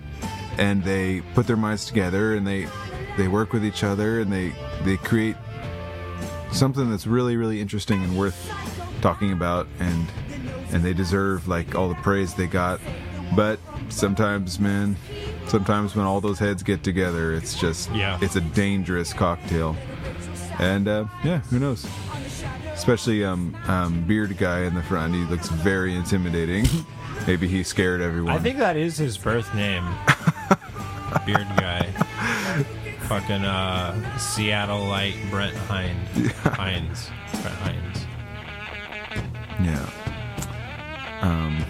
[0.58, 2.67] and they put their minds together, and they
[3.17, 5.36] they work with each other, and they they create
[6.51, 8.51] something that's really really interesting and worth
[9.01, 10.08] talking about, and
[10.71, 12.80] and they deserve like all the praise they got.
[13.36, 14.95] But sometimes, man,
[15.47, 18.17] sometimes when all those heads get together, it's just Yeah.
[18.21, 19.75] it's a dangerous cocktail.
[20.60, 21.86] And uh, yeah, who knows?
[22.74, 25.13] Especially um, um, beard guy in the front.
[25.13, 26.65] He looks very intimidating.
[27.28, 28.34] Maybe he scared everyone.
[28.34, 29.84] I think that is his birth name.
[31.26, 31.89] Beard guy.
[33.08, 34.20] Fucking uh,
[34.89, 36.32] light Brent Hinds.
[36.44, 37.10] Hinds.
[37.32, 38.06] Brent Hinds.
[39.62, 39.89] Yeah.
[41.22, 41.65] Um,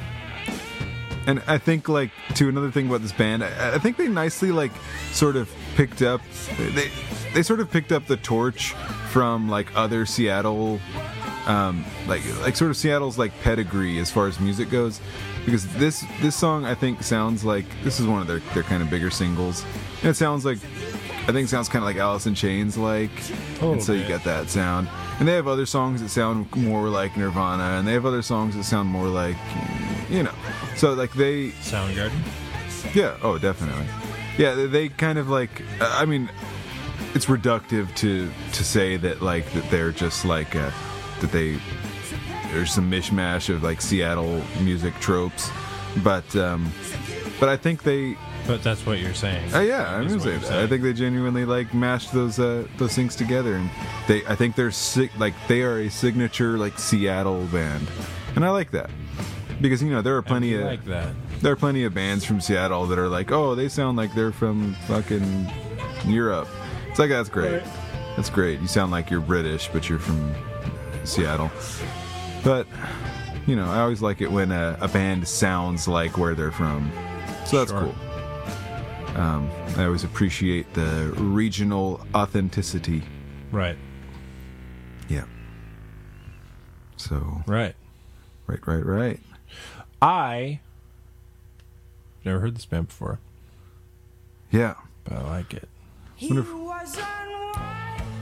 [1.28, 4.52] and I think like to another thing about this band, I, I think they nicely
[4.52, 4.72] like
[5.12, 6.22] sort of picked up
[6.58, 6.90] they
[7.34, 8.74] they sort of picked up the torch
[9.10, 10.80] from like other Seattle
[11.48, 15.00] um like like sort of Seattle's like pedigree as far as music goes
[15.46, 18.82] because this this song I think sounds like this is one of their their kind
[18.82, 19.64] of bigger singles.
[20.02, 20.58] And it sounds like
[21.28, 23.12] I think it sounds kind of like Alice in Chains like
[23.62, 24.90] and so you get that sound.
[25.20, 28.56] And they have other songs that sound more like Nirvana and they have other songs
[28.56, 29.38] that sound more like
[30.10, 30.34] you know.
[30.76, 32.20] So like they Soundgarden.
[32.96, 33.86] yeah, oh, definitely.
[34.38, 35.62] Yeah, they- kind of like.
[35.80, 36.30] I mean,
[37.14, 40.72] it's reductive to to say that like that they're just like uh,
[41.22, 41.58] that they
[42.52, 45.50] there's some mishmash of like Seattle music tropes,
[46.04, 46.72] but um,
[47.40, 48.18] but I think they.
[48.48, 49.54] But that's what you're saying.
[49.56, 50.64] Uh, yeah, I'm gonna say.
[50.64, 53.70] I think they genuinely like mashed those uh, those things together, and
[54.08, 54.26] they.
[54.26, 54.72] I think they're
[55.18, 57.88] like they are a signature like Seattle band,
[58.36, 58.90] and I like that
[59.62, 61.14] because you know there are plenty of like that.
[61.42, 64.32] there are plenty of bands from Seattle that are like, oh, they sound like they're
[64.32, 65.52] from fucking
[66.06, 66.48] Europe.
[66.90, 67.64] It's like that's great.
[68.16, 68.60] That's great.
[68.62, 70.34] You sound like you're British, but you're from
[71.04, 71.52] Seattle.
[72.44, 72.68] But
[73.48, 76.92] you know, I always like it when a, a band sounds like where they're from.
[77.46, 77.82] So that's Sure.
[77.82, 77.96] cool.
[79.22, 83.04] Um, I always appreciate the regional authenticity.
[83.52, 83.78] Right.
[85.08, 85.24] Yeah.
[86.98, 87.76] So Right.
[88.48, 89.20] right, right, right.
[90.06, 90.60] I
[92.24, 93.20] never heard this band before,
[94.52, 95.68] Yeah, but I like it.
[96.22, 97.00] Wonder if-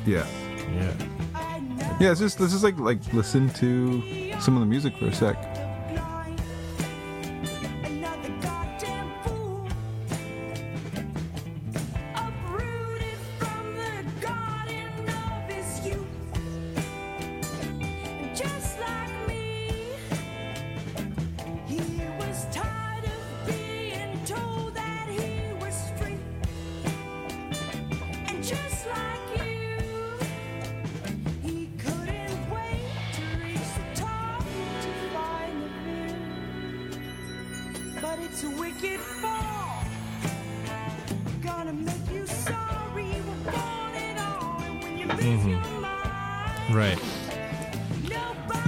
[0.05, 0.25] yeah.
[0.73, 0.93] Yeah.
[1.99, 4.01] Yeah, it's just let's just like like listen to
[4.39, 5.35] some of the music for a sec.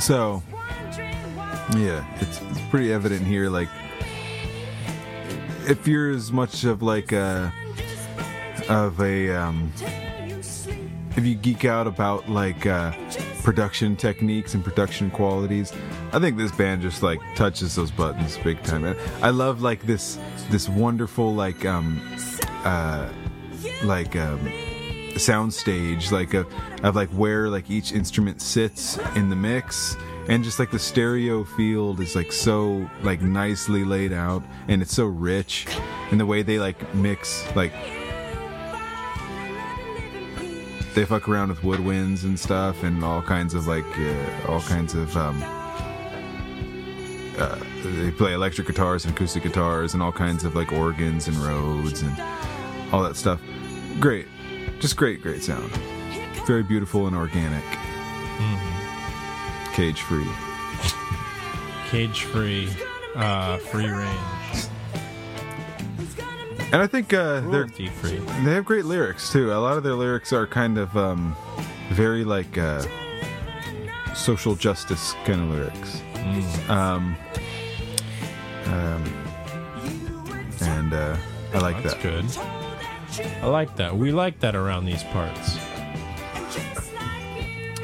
[0.05, 0.43] So
[1.75, 3.49] yeah, it's it's pretty evident here.
[3.49, 3.69] Like
[5.67, 7.51] if you're as much of like a
[8.69, 9.73] of a um,
[11.15, 12.91] if you geek out about like uh,
[13.41, 15.73] production techniques and production qualities,
[16.13, 18.85] I think this band just like touches those buttons big time.
[19.23, 20.19] I love like this
[20.51, 21.99] this wonderful like um
[22.63, 23.09] uh
[23.83, 24.51] like um
[25.17, 26.47] sound stage like of,
[26.83, 29.95] of like where like each instrument sits in the mix
[30.27, 34.93] and just like the stereo field is like so like nicely laid out and it's
[34.93, 35.67] so rich
[36.11, 37.73] and the way they like mix like
[40.95, 44.95] they fuck around with woodwinds and stuff and all kinds of like uh, all kinds
[44.95, 45.43] of um,
[47.37, 51.35] uh, they play electric guitars and acoustic guitars and all kinds of like organs and
[51.37, 52.17] Rhodes and
[52.93, 53.41] all that stuff.
[53.99, 54.27] Great,
[54.79, 55.71] just great, great sound.
[56.45, 57.63] Very beautiful and organic.
[59.73, 60.27] Cage free.
[61.89, 62.69] Cage free,
[63.15, 64.65] uh, free range,
[66.71, 68.17] And I think uh, they're free.
[68.43, 69.51] They have great lyrics too.
[69.51, 71.35] A lot of their lyrics are kind of um,
[71.91, 72.83] very like uh,
[74.13, 76.01] social justice kind of lyrics.
[76.69, 77.15] Um,
[78.65, 79.03] um,
[80.61, 81.17] and uh,
[81.53, 82.01] I like That's that.
[82.03, 82.54] good.
[83.19, 83.95] I like that.
[83.95, 85.57] We like that around these parts.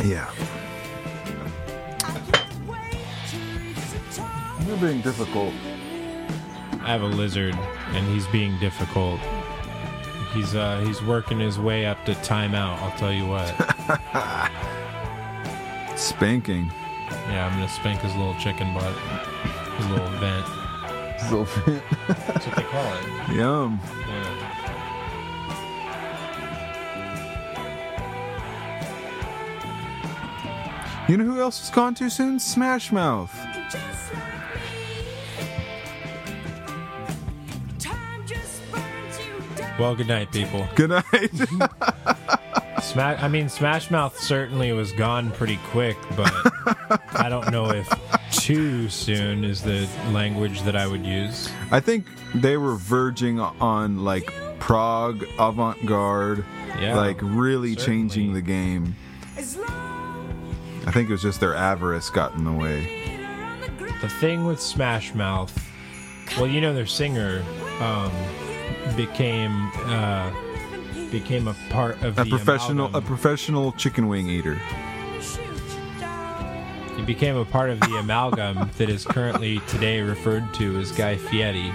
[0.03, 0.29] Yeah.
[4.67, 5.53] You're being difficult.
[6.81, 7.55] I have a lizard,
[7.89, 9.19] and he's being difficult.
[10.33, 12.79] He's uh he's working his way up to timeout.
[12.81, 13.47] I'll tell you what.
[15.97, 16.71] Spanking.
[17.27, 18.95] Yeah, I'm gonna spank his little chicken butt,
[19.77, 20.45] his little vent.
[21.19, 21.83] His little vent.
[22.07, 23.35] That's what they call it.
[23.35, 23.79] Yum.
[31.11, 32.39] You know who else has gone too soon?
[32.39, 33.37] Smash Mouth.
[39.77, 40.65] Well, good night, people.
[40.73, 41.03] Good night.
[42.81, 43.21] Smash.
[43.21, 46.31] I mean, Smash Mouth certainly was gone pretty quick, but
[47.11, 47.89] I don't know if
[48.31, 51.51] too soon is the language that I would use.
[51.71, 56.45] I think they were verging on like prog avant garde,
[56.79, 57.99] Yeah, like really certainly.
[57.99, 58.95] changing the game.
[60.85, 63.17] I think it was just their avarice got in the way.
[64.01, 65.53] The thing with Smash Mouth,
[66.37, 67.43] well, you know, their singer
[67.79, 68.11] um,
[68.95, 70.31] became uh,
[71.11, 74.59] became a part of A the professional, a professional chicken wing eater.
[76.95, 81.17] He became a part of the amalgam that is currently today referred to as Guy
[81.17, 81.71] Fieri.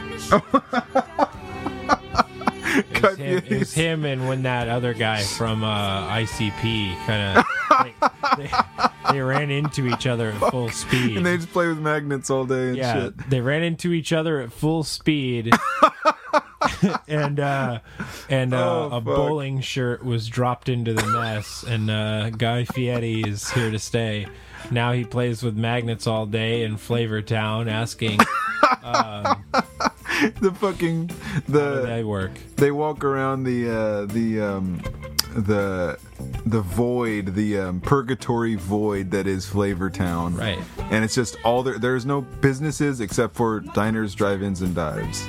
[2.77, 7.39] It was, him, it was him and when that other guy from uh, ICP kind
[7.39, 11.17] of they, ran into each other at full speed.
[11.17, 13.31] And they just play with magnets all day and yeah, shit.
[13.31, 15.53] they ran into each other at full speed.
[17.09, 17.79] and uh,
[18.29, 19.05] and uh, Oh, a fuck.
[19.05, 24.27] bowling shirt was dropped into the mess, and uh, Guy Fieri is here to stay.
[24.71, 28.19] Now he plays with magnets all day in Flavor Town, asking
[30.41, 31.11] The fucking
[31.47, 32.33] the they work.
[32.57, 34.81] they walk around the uh, the um,
[35.37, 35.99] the
[36.47, 40.35] the void, the um, purgatory void that is Flavor Town.
[40.37, 40.59] Right.
[40.91, 41.79] And it's just all there.
[41.79, 45.27] There's no businesses except for diners, drive-ins, and dives.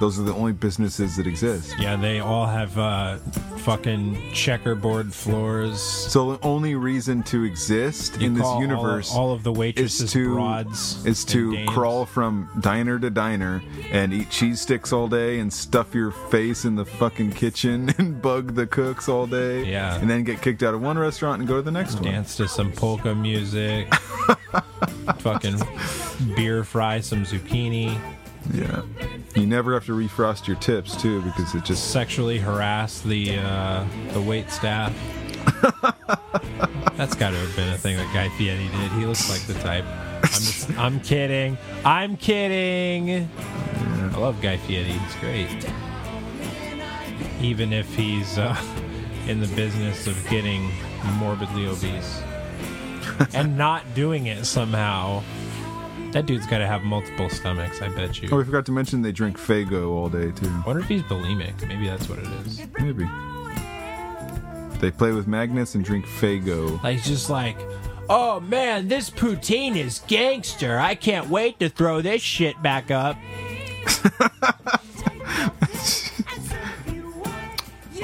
[0.00, 1.74] Those are the only businesses that exist.
[1.78, 3.18] Yeah, they all have uh,
[3.58, 5.80] fucking checkerboard floors.
[5.80, 9.52] So the only reason to exist You in this call all- universe all, of the
[9.52, 14.92] is waitresses to broads is to crawl from diner to diner and eat cheese sticks
[14.92, 19.26] all day and stuff your face in the fucking kitchen and bug the cooks all
[19.26, 19.64] day.
[19.64, 19.96] Yeah.
[19.98, 22.04] And then get kicked out of one restaurant and go to the next one.
[22.04, 23.92] dance to some polka music,
[25.18, 25.56] fucking
[26.34, 27.98] beer fry some zucchini,
[28.52, 28.82] Yeah.
[29.34, 33.84] You never have to refrost your tips too because it just sexually harass the uh,
[34.12, 34.92] the wait staff.
[36.96, 38.92] That's got to have been a thing that Guy Fieri did.
[38.92, 39.84] He looks like the type.
[40.22, 41.58] I'm just, I'm kidding.
[41.84, 43.28] I'm kidding.
[44.14, 44.84] I love Guy Fieri.
[44.84, 45.66] He's great.
[47.40, 48.56] Even if he's uh,
[49.26, 50.70] in the business of getting
[51.18, 52.22] morbidly obese
[53.34, 55.22] and not doing it somehow.
[56.14, 58.28] That dude's got to have multiple stomachs, I bet you.
[58.30, 60.46] Oh, we forgot to mention they drink Faygo all day too.
[60.48, 61.66] I wonder if he's bulimic.
[61.66, 62.60] Maybe that's what it is.
[62.78, 63.04] Maybe.
[64.78, 66.80] They play with magnets and drink Faygo.
[66.84, 67.58] Like he's just like,
[68.08, 70.78] oh man, this poutine is gangster.
[70.78, 73.16] I can't wait to throw this shit back up.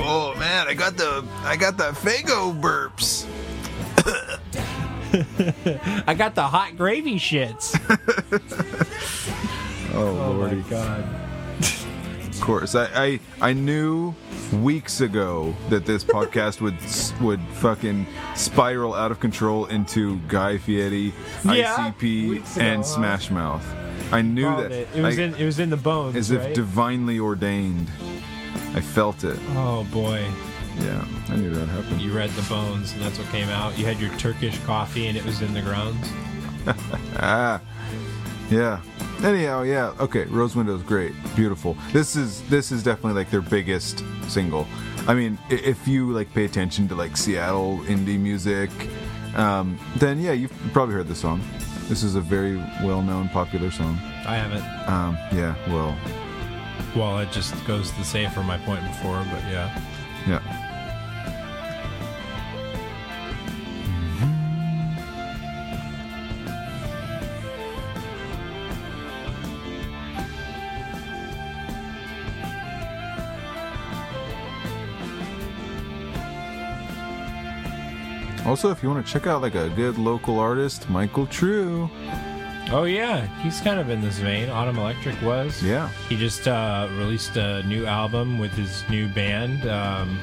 [0.03, 3.27] Oh man, I got the I got the Faygo burps.
[6.07, 7.77] I got the hot gravy shits.
[9.93, 10.63] Oh, oh lordy.
[10.71, 11.05] god.
[12.29, 14.15] Of course, I, I I knew
[14.53, 16.77] weeks ago that this podcast would
[17.21, 18.07] would fucking
[18.37, 21.13] spiral out of control into Guy Fieri,
[21.45, 22.83] Yeah, ICP, ago, and huh?
[22.85, 23.67] Smash Mouth.
[24.13, 24.89] I knew Called that it.
[24.95, 26.15] It was I- in it was in the bones.
[26.17, 27.91] as if divinely ordained.
[28.75, 29.39] I felt it.
[29.57, 30.25] oh boy.
[30.79, 32.01] Yeah, I knew that happened.
[32.01, 33.77] You read the bones and that's what came out.
[33.79, 36.09] You had your Turkish coffee and it was in the grounds.
[37.23, 37.61] Ah,
[38.51, 38.81] yeah.
[39.23, 39.93] Anyhow, yeah.
[40.01, 41.77] Okay, Rose Window's great, beautiful.
[41.93, 44.67] This is this is definitely like their biggest single.
[45.07, 48.71] I mean, if you like pay attention to like Seattle indie music,
[49.35, 51.41] um, then yeah, you've probably heard the song.
[51.89, 53.99] This is a very well-known, popular song.
[54.27, 54.63] I haven't.
[54.89, 55.97] Um, yeah, well,
[56.95, 59.77] Well, it just goes the same for my point before, but yeah.
[60.27, 60.41] Yeah.
[78.41, 78.49] Mm-hmm.
[78.49, 81.91] Also, if you want to check out like a good local artist, Michael True.
[82.73, 84.49] Oh yeah, he's kind of in this vein.
[84.49, 85.61] Autumn Electric was.
[85.61, 85.89] Yeah.
[86.09, 89.69] He just uh, released a new album with his new band.
[89.69, 90.19] Um,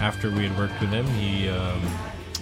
[0.00, 1.80] after we had worked with him, he um,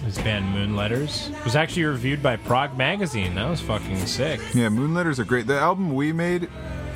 [0.05, 3.33] his band Moonletters was actually reviewed by Prog Magazine.
[3.33, 4.39] That was fucking sick.
[4.53, 5.47] Yeah, Moonletters are great.
[5.47, 6.49] The album we made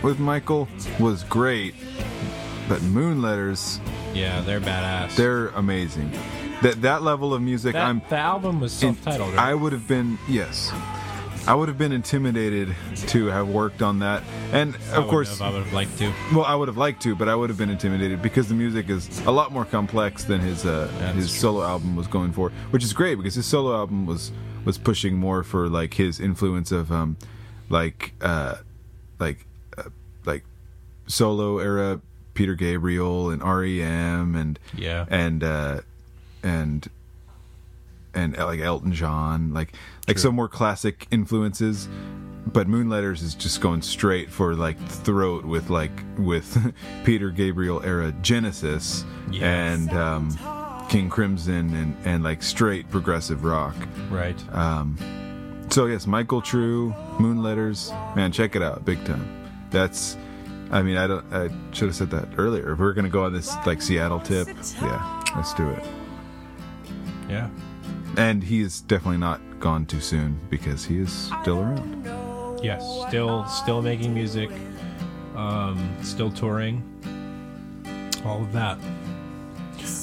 [0.03, 0.68] with Michael
[0.99, 1.74] was great,
[2.70, 3.80] but Moonletters,
[4.14, 5.16] Yeah, they're badass.
[5.16, 6.12] they're amazing.
[6.62, 9.34] That that level of music, that, I'm the album was self-titled.
[9.34, 9.53] I Right?
[9.55, 10.72] would have been yes.
[11.47, 12.75] I would have been intimidated
[13.07, 16.13] to have worked on that, and of would course, have, I would have liked to.
[16.33, 18.89] well, I would have liked to, but I would have been intimidated because the music
[18.89, 21.39] is a lot more complex than his uh, his true.
[21.39, 24.31] solo album was going for, which is great because his solo album was
[24.65, 27.17] was pushing more for like his influence of um
[27.69, 28.55] like uh
[29.19, 29.45] like
[29.77, 29.83] uh,
[30.25, 30.43] like
[31.07, 31.99] solo era
[32.35, 35.05] Peter Gabriel and REM and Yeah.
[35.09, 35.81] and uh
[36.43, 36.87] and
[38.14, 39.74] and like Elton John, like
[40.07, 40.22] like True.
[40.24, 41.88] some more classic influences.
[42.47, 46.74] But Moonletters is just going straight for like throat with like with
[47.05, 49.43] Peter Gabriel era Genesis Yes.
[49.43, 53.76] and um, King Crimson and and like straight progressive rock.
[54.09, 54.36] Right.
[54.53, 54.97] Um,
[55.70, 59.47] so yes, Michael True, Moonletters, man, check it out, big time.
[59.70, 60.18] That's,
[60.70, 62.74] I mean, I don't, I should have said that earlier.
[62.74, 64.47] If we're gonna go on this like Seattle tip,
[64.82, 65.84] yeah, let's do it.
[67.30, 67.49] yeah.
[68.18, 72.59] And he is definitely not gone too soon because he is still around.
[72.64, 72.84] Yes.
[73.07, 74.49] Still, still making music.
[75.36, 76.84] Um, still touring.
[78.26, 78.78] All of that.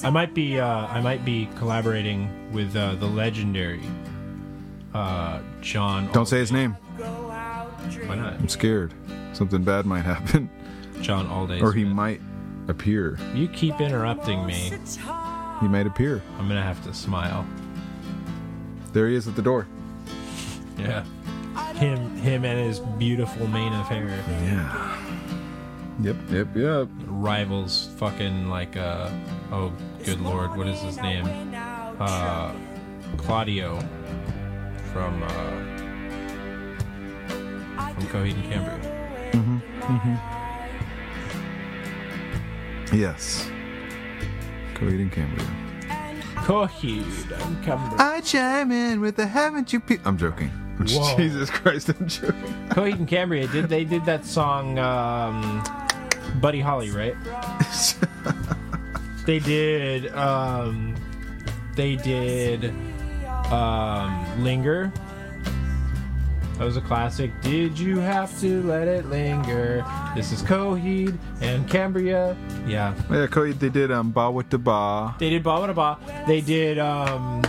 [0.03, 3.83] I might be, uh, I might be collaborating with uh, the legendary
[4.95, 6.11] uh, John.
[6.13, 6.73] Don't say his name.
[6.99, 8.35] Why not?
[8.35, 8.95] I'm scared.
[9.33, 10.51] Something bad might happen,
[11.01, 11.61] John Alday.
[11.61, 12.21] or he might
[12.69, 13.19] appear.
[13.35, 14.73] You keep interrupting me.
[15.61, 16.23] He might appear.
[16.39, 17.47] I'm gonna have to smile.
[18.93, 19.67] There he is at the door.
[20.79, 21.05] Yeah.
[21.75, 24.07] Him, him, and his beautiful mane of hair
[24.43, 24.99] Yeah.
[26.03, 26.17] Yep.
[26.31, 26.57] Yep.
[26.57, 26.89] Yep.
[27.07, 29.11] rivals fucking like uh
[29.51, 29.73] oh
[30.05, 31.27] good lord what is his name
[31.99, 32.53] uh
[33.17, 33.81] Claudio
[34.93, 35.79] from uh
[37.95, 38.79] from Coheed and Cambria.
[39.33, 39.59] Mm-hmm.
[39.81, 40.17] Mm-hmm.
[42.97, 43.51] Yes.
[44.75, 45.68] Coheed and Cambria.
[46.49, 47.97] Coheed and Cambria.
[47.99, 50.49] I chime in with the haven't you pe- I'm joking.
[50.79, 51.15] Whoa.
[51.15, 52.41] Jesus Christ, I'm joking.
[52.71, 55.63] Coheed and Cambria did they did that song um
[56.41, 57.15] Buddy Holly right?
[59.27, 60.95] they did um
[61.77, 62.73] they did
[63.53, 64.91] um linger
[66.59, 67.31] that was a classic.
[67.41, 69.85] Did you have to let it linger?
[70.17, 72.37] This is coheed and cambria.
[72.67, 72.95] Yeah.
[73.11, 75.15] Yeah, Coheed, they did um Ba with the Ba.
[75.19, 75.99] they did ba with the ba.
[76.27, 77.43] They did um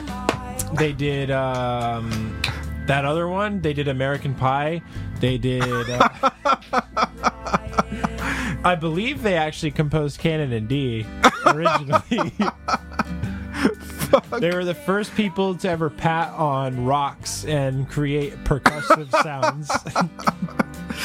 [0.77, 2.39] they did um
[2.85, 3.61] that other one.
[3.61, 4.81] They did american pie.
[5.19, 6.07] They did uh,
[8.63, 11.05] i believe they actually composed canon in d
[11.45, 12.31] originally
[14.39, 19.69] they were the first people to ever pat on rocks and create percussive sounds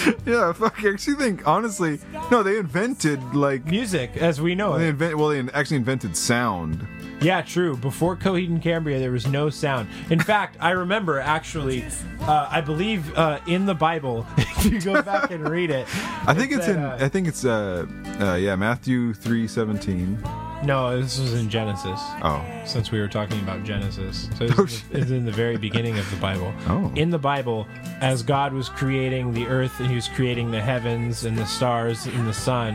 [0.27, 0.83] Yeah, fuck.
[0.85, 2.01] I actually think, honestly,
[2.31, 5.19] no, they invented like music as we know they it invent.
[5.19, 6.87] Well, they actually invented sound.
[7.21, 7.77] Yeah, true.
[7.77, 9.89] Before Coheed and Cambria, there was no sound.
[10.11, 11.85] In fact, I remember actually,
[12.21, 15.87] uh, I believe uh, in the Bible, if you go back and read it.
[16.27, 16.83] I think it's said, in.
[16.83, 17.87] uh, I think it's uh,
[18.21, 20.19] uh yeah, Matthew three seventeen.
[20.65, 22.01] No, this was in Genesis.
[22.23, 25.33] Oh, Since we were talking about Genesis, so this Oh, is the- it's in the
[25.33, 26.53] very beginning of the Bible.
[26.69, 26.91] Oh.
[26.97, 27.67] In the Bible,
[28.01, 32.07] as God was creating the earth and He was creating the heavens and the stars
[32.07, 32.75] and the sun,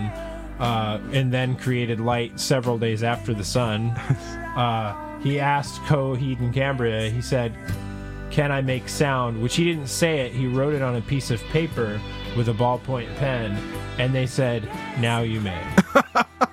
[0.60, 3.90] uh, and then created light several days after the sun,
[4.56, 7.10] uh, He asked Coheed and Cambria.
[7.10, 7.56] He said,
[8.30, 10.32] "Can I make sound?" Which he didn't say it.
[10.32, 12.00] He wrote it on a piece of paper
[12.38, 13.58] with a ballpoint pen,
[13.98, 14.64] and they said,
[15.00, 15.62] "Now you may."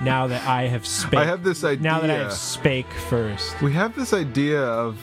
[0.00, 1.18] now that I have spake.
[1.18, 1.82] I have this idea.
[1.82, 3.60] Now that I have spake first.
[3.62, 4.98] we have this idea of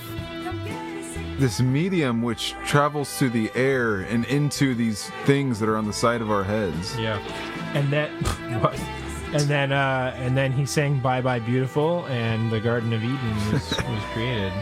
[1.39, 5.93] this medium which travels through the air and into these things that are on the
[5.93, 6.97] side of our heads.
[6.97, 7.17] Yeah.
[7.73, 8.11] And then
[8.61, 8.79] what?
[9.33, 13.35] And then uh and then he sang Bye Bye Beautiful and the Garden of Eden
[13.51, 14.53] was, was created.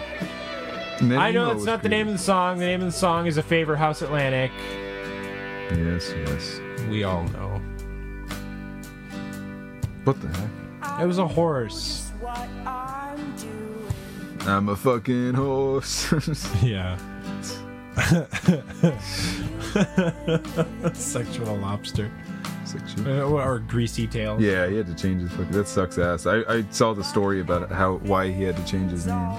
[1.02, 2.60] I know was not the name of the song.
[2.60, 4.52] The name of the song is A Favor House Atlantic.
[5.72, 6.60] Yes, yes.
[6.90, 7.51] We all know.
[10.04, 11.02] What the heck?
[11.02, 12.12] It was a horse.
[14.42, 16.12] I'm a fucking horse.
[16.64, 16.98] Yeah.
[20.94, 22.10] Sexual lobster.
[22.66, 23.08] Sexual.
[23.08, 24.42] Uh, or greasy tail.
[24.42, 25.52] Yeah, he had to change his fucking.
[25.52, 26.26] That sucks ass.
[26.26, 29.32] I, I saw the story about how why he had to change his name.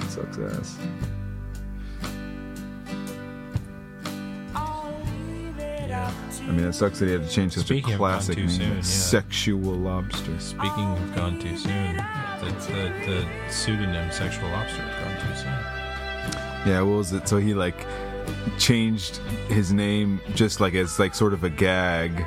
[0.00, 0.78] It sucks ass.
[6.48, 8.48] I mean, it sucks that he had to change such Speaking a classic name.
[8.48, 8.80] soon, yeah.
[8.82, 10.38] Sexual lobster.
[10.40, 16.72] Speaking of gone too soon, the, the, the pseudonym Sexual Lobster has gone too soon.
[16.72, 17.28] Yeah, what was it?
[17.28, 17.86] So he like
[18.58, 19.16] changed
[19.48, 22.26] his name just like as like sort of a gag.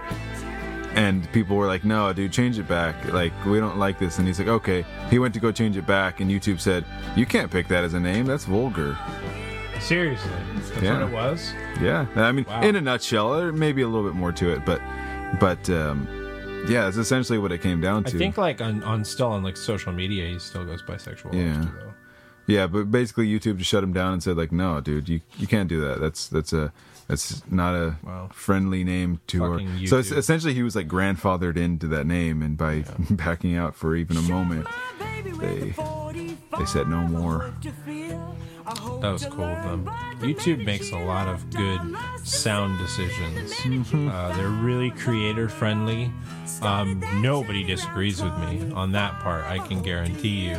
[0.93, 3.11] And people were like, "No, dude, change it back.
[3.11, 5.85] Like, we don't like this." And he's like, "Okay." He went to go change it
[5.85, 6.85] back, and YouTube said,
[7.17, 8.25] "You can't pick that as a name.
[8.25, 8.97] That's vulgar."
[9.79, 10.99] Seriously, that's Yeah.
[11.03, 11.53] what it was.
[11.81, 12.61] Yeah, I mean, Wow.
[12.61, 14.81] in a nutshell, there may be a little bit more to it, but,
[15.39, 16.07] but, um,
[16.67, 18.15] yeah, it's essentially what it came down to.
[18.15, 21.33] I think like on, on still on like social media, he still goes bisexual.
[21.33, 21.57] Yeah.
[21.59, 21.93] Lobster though.
[22.47, 25.47] Yeah, but basically YouTube just shut him down and said like, no, dude, you you
[25.47, 25.99] can't do that.
[25.99, 26.71] That's that's a
[27.07, 28.29] that's not a Wow.
[28.33, 29.59] friendly name to our.
[29.59, 33.75] Fucking So it's, essentially, he was like grandfathered into that name, and by backing out
[33.75, 34.67] for even a moment,
[35.39, 35.73] they
[36.57, 37.51] they said no more.
[38.65, 39.85] That was cool of them.
[40.19, 41.81] YouTube makes a lot of good
[42.23, 43.53] sound decisions.
[43.93, 46.11] Uh, they're really creator friendly.
[46.61, 50.57] Um, nobody disagrees with me on that part, I can guarantee you.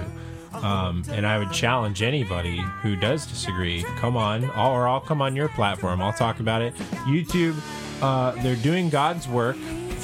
[0.52, 3.82] Um, and I would challenge anybody who does disagree.
[3.98, 6.00] Come on, I'll, or I'll come on your platform.
[6.00, 6.74] I'll talk about it.
[7.04, 7.56] YouTube,
[8.00, 9.56] uh, they're doing God's work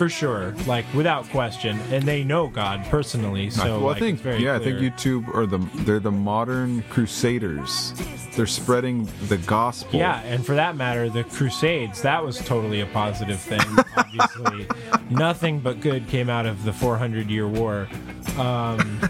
[0.02, 3.50] for sure, like without question, and they know God personally.
[3.50, 4.54] So well, like, I think yeah, clear.
[4.54, 7.92] I think YouTube are the they're the modern crusaders.
[8.34, 10.00] They're spreading the gospel.
[10.00, 13.60] Yeah, and for that matter, the Crusades, that was totally a positive thing.
[13.96, 14.66] Obviously,
[15.10, 17.86] nothing but good came out of the 400 year war.
[18.38, 19.08] Um,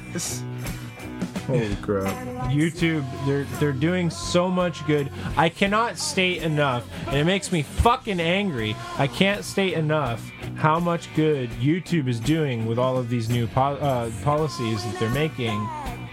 [1.46, 2.14] Holy crap!
[2.48, 5.10] YouTube, they're they're doing so much good.
[5.36, 8.76] I cannot state enough, and it makes me fucking angry.
[8.98, 13.46] I can't state enough how much good YouTube is doing with all of these new
[13.46, 15.68] po- uh, policies that they're making.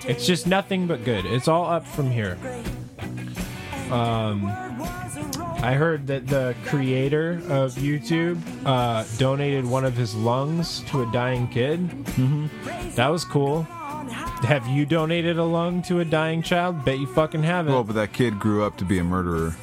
[0.07, 1.25] It's just nothing but good.
[1.25, 2.37] It's all up from here.
[3.91, 4.45] Um,
[5.61, 11.11] I heard that the creator of YouTube uh, donated one of his lungs to a
[11.11, 11.79] dying kid.
[11.89, 12.95] Mm-hmm.
[12.95, 13.67] That was cool.
[14.11, 16.83] Have you donated a lung to a dying child?
[16.85, 17.73] Bet you fucking haven't.
[17.73, 19.55] Well, but that kid grew up to be a murderer.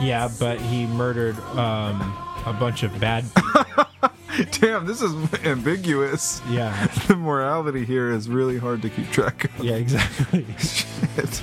[0.00, 2.00] yeah, but he murdered um,
[2.46, 3.24] a bunch of bad.
[4.52, 5.12] Damn, this is
[5.44, 6.40] ambiguous.
[6.48, 6.86] yeah.
[7.08, 9.64] The morality here is really hard to keep track of.
[9.64, 10.46] Yeah, exactly.
[10.58, 11.42] Shit.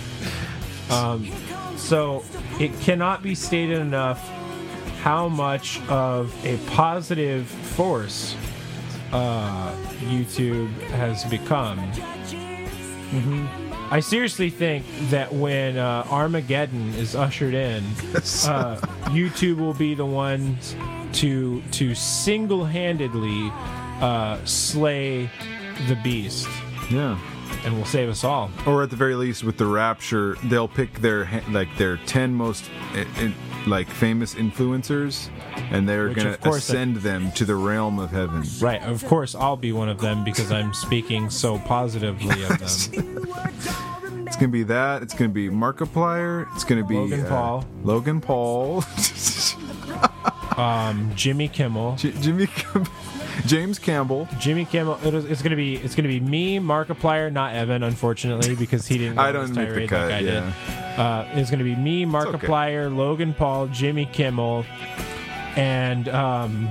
[1.77, 2.23] So
[2.59, 4.27] it cannot be stated enough
[5.01, 8.35] how much of a positive force
[9.11, 11.79] uh, YouTube has become.
[13.89, 17.83] I seriously think that when uh, Armageddon is ushered in,
[18.15, 18.77] uh,
[19.11, 20.75] YouTube will be the ones
[21.13, 23.49] to to single-handedly
[24.01, 25.29] uh, slay
[25.87, 26.47] the beast,
[26.91, 27.17] Yeah.
[27.63, 28.51] and will save us all.
[28.65, 32.69] Or at the very least, with the rapture, they'll pick their like their ten most
[32.93, 33.33] i i
[33.67, 35.29] like famous influencers,
[35.71, 38.43] and they're Which, gonna of course, ascend them to the realm of heaven.
[38.59, 43.27] Right, of course, I'll be one of them because I'm speaking so positively of them.
[44.27, 45.01] It's gonna be that.
[45.03, 46.53] It's gonna be Markiplier.
[46.53, 47.65] It's gonna be Logan uh, Paul.
[47.83, 48.83] Logan Paul.
[50.57, 52.47] Um, Jimmy Kimmel, J- Jimmy.
[52.47, 52.87] Cam-
[53.45, 54.27] James Campbell.
[54.39, 54.67] Jimmy.
[54.71, 58.97] It is, it's gonna be it's gonna be me, Markiplier, not Evan, unfortunately, because he
[58.97, 59.19] didn't.
[59.19, 60.53] I don't make the cut, Like I yeah.
[60.95, 60.99] did.
[60.99, 64.65] Uh, it's gonna be me, Markiplier, Logan Paul, Jimmy Kimmel,
[65.55, 66.67] and um,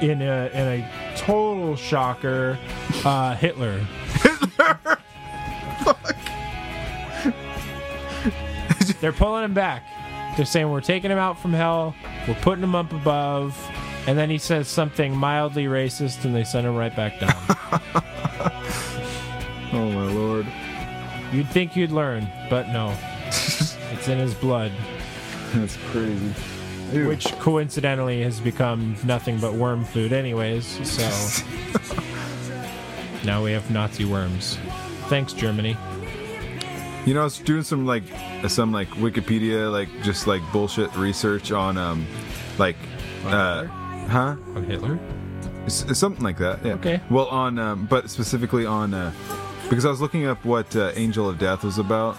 [0.00, 2.58] in a in a total shocker,
[3.04, 3.78] uh, Hitler.
[4.58, 4.98] Hitler.
[5.84, 6.16] Fuck.
[9.00, 9.82] They're pulling him back.
[10.36, 11.94] They're saying we're taking him out from hell.
[12.28, 13.56] We're putting him up above.
[14.06, 18.52] And then he says something mildly racist, and they send him right back down.
[19.72, 20.46] Oh my lord.
[21.32, 22.96] You'd think you'd learn, but no.
[23.26, 24.72] it's in his blood,
[25.54, 26.32] That's crazy.
[26.92, 27.08] Ew.
[27.08, 30.64] which coincidentally has become nothing but worm food, anyways.
[30.88, 31.02] So
[33.24, 34.56] now we have Nazi worms.
[35.08, 35.76] Thanks, Germany.
[37.04, 38.04] You know, I was doing some like
[38.48, 42.06] some like Wikipedia like just like bullshit research on um
[42.56, 42.76] like
[43.26, 43.66] uh
[44.08, 44.98] huh On Hitler?
[45.66, 46.64] S- something like that.
[46.64, 46.74] Yeah.
[46.74, 47.00] Okay.
[47.10, 49.12] Well, on um, but specifically on uh,
[49.68, 52.16] because I was looking up what uh, Angel of Death was about,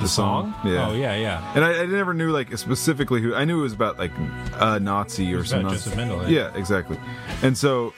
[0.00, 0.54] The song?
[0.64, 0.88] Yeah.
[0.88, 1.52] Oh yeah, yeah.
[1.54, 3.34] And I, I never knew like specifically who.
[3.34, 4.12] I knew it was about like
[4.54, 5.70] a Nazi or something.
[5.70, 6.98] Joseph Mendel, Yeah, exactly.
[7.42, 7.94] And so,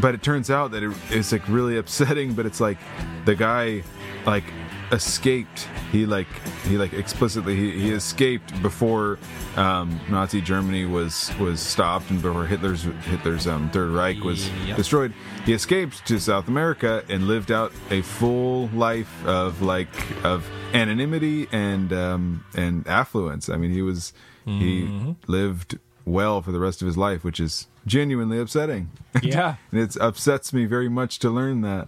[0.00, 2.34] but it turns out that it, it's like really upsetting.
[2.34, 2.78] But it's like
[3.24, 3.82] the guy
[4.26, 4.44] like
[4.92, 5.68] escaped.
[5.92, 6.26] He like
[6.64, 9.18] he like explicitly he, he escaped before
[9.56, 14.76] um, Nazi Germany was was stopped and before Hitler's Hitler's um, Third Reich was Yep.
[14.76, 15.14] destroyed.
[15.46, 19.88] He escaped to South America and lived out a full life of like
[20.24, 23.48] of anonymity and um, and affluence.
[23.48, 24.12] I mean, he was
[24.46, 28.90] he lived well for the rest of his life, which is genuinely upsetting.
[29.22, 29.56] Yeah.
[29.70, 31.86] and it upsets me very much to learn that.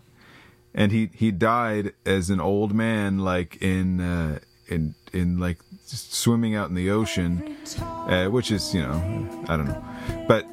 [0.75, 6.55] And he he died as an old man, like in uh, in in like swimming
[6.55, 9.85] out in the ocean, uh, which is you know I don't know,
[10.27, 10.47] but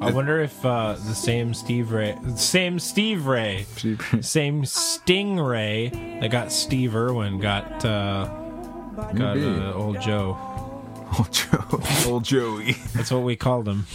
[0.00, 3.64] I wonder if uh, the same Steve Ray, same Steve Ray,
[4.20, 8.26] same Stingray that got Steve Irwin got uh,
[9.14, 10.38] got uh, old Joe.
[11.18, 13.86] old Joe, old Joey, That's what we called him.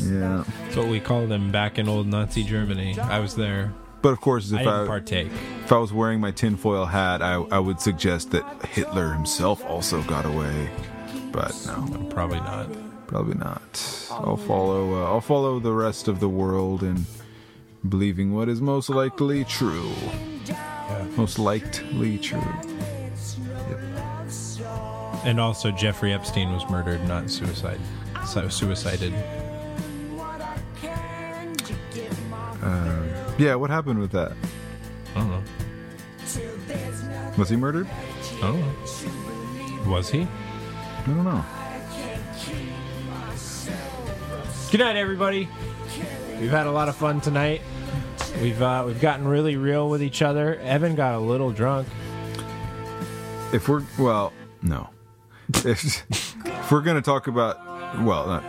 [0.00, 0.44] yeah.
[0.62, 2.98] That's what we called him back in old Nazi Germany.
[2.98, 3.74] I was there.
[4.04, 5.28] But of course, I if didn't I, partake.
[5.64, 10.02] if I was wearing my tinfoil hat, I, I would suggest that Hitler himself also
[10.02, 10.68] got away.
[11.32, 12.68] But no, Probably not.
[13.06, 14.08] probably not.
[14.10, 14.92] I'll follow.
[15.02, 17.06] Uh, I'll follow the rest of the world in
[17.88, 19.90] believing what is most likely true.
[21.16, 22.44] Most likely true.
[25.24, 27.80] And also, Jeffrey Epstein was murdered, not suicide.
[28.26, 29.14] So suicided.
[33.36, 34.32] Yeah, what happened with that?
[35.14, 35.42] I don't know.
[37.36, 37.88] Was he murdered?
[38.36, 39.90] I don't know.
[39.90, 40.22] Was he?
[40.22, 41.44] I don't know.
[44.70, 45.48] Good night, everybody.
[46.40, 47.60] We've had a lot of fun tonight.
[48.40, 50.56] We've uh, we've gotten really real with each other.
[50.60, 51.88] Evan got a little drunk.
[53.52, 54.32] If we're well,
[54.62, 54.90] no.
[55.64, 56.04] If,
[56.46, 57.58] if we're gonna talk about
[58.02, 58.44] well, not,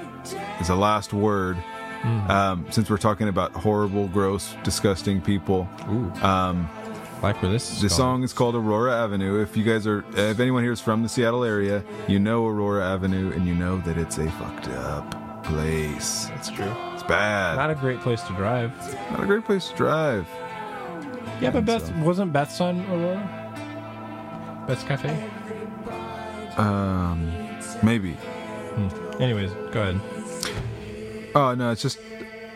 [0.60, 1.58] as a last word,
[2.06, 6.12] um, since we're talking about horrible, gross, disgusting people, Ooh.
[6.24, 6.70] um,
[7.22, 9.42] Like where this is The song is called Aurora Avenue.
[9.42, 12.86] If you guys are, if anyone here is from the Seattle area, you know Aurora
[12.86, 16.26] Avenue, and you know that it's a fucked up place.
[16.28, 16.72] That's true.
[16.94, 17.56] It's bad.
[17.56, 18.72] Not a great place to drive.
[19.12, 20.28] Not a great place to drive.
[21.42, 21.94] Yeah, but Beth so.
[22.04, 24.64] wasn't Beth's on Aurora.
[24.68, 25.30] Beth's Cafe.
[26.58, 27.32] Um,
[27.84, 28.16] maybe.
[29.20, 30.02] Anyways, go ahead.
[31.36, 32.00] Oh no, it's just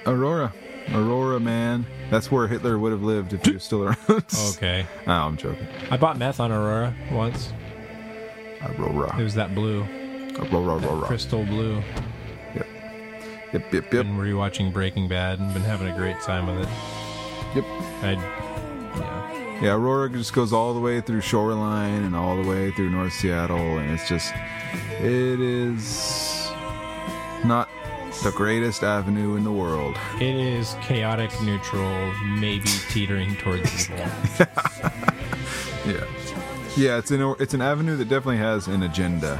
[0.06, 0.54] Aurora.
[0.94, 1.86] Aurora, man.
[2.10, 3.98] That's where Hitler would have lived if he was still around.
[4.56, 4.86] Okay.
[5.06, 5.68] No, I'm joking.
[5.92, 7.52] I bought meth on Aurora once.
[8.64, 8.74] Aurora.
[8.74, 9.24] It Aurora.
[9.24, 9.84] was that blue,
[10.52, 11.06] Aurora, Aurora.
[11.08, 11.82] crystal blue.
[12.56, 12.68] Yep,
[13.54, 13.90] yep, yep.
[13.92, 16.70] Been rewatching Breaking Bad and been having a great time with it.
[17.56, 17.66] Yep.
[18.04, 18.12] I,
[18.98, 19.62] yeah.
[19.62, 23.14] Yeah, Aurora just goes all the way through Shoreline and all the way through North
[23.14, 24.34] Seattle, and it's just,
[25.02, 26.29] it is not
[28.24, 29.96] the greatest avenue in the world.
[30.20, 34.06] It is chaotic, neutral, maybe teetering towards evil.
[35.86, 36.06] Yeah,
[36.76, 39.40] yeah, it's an it's an avenue that definitely has an agenda.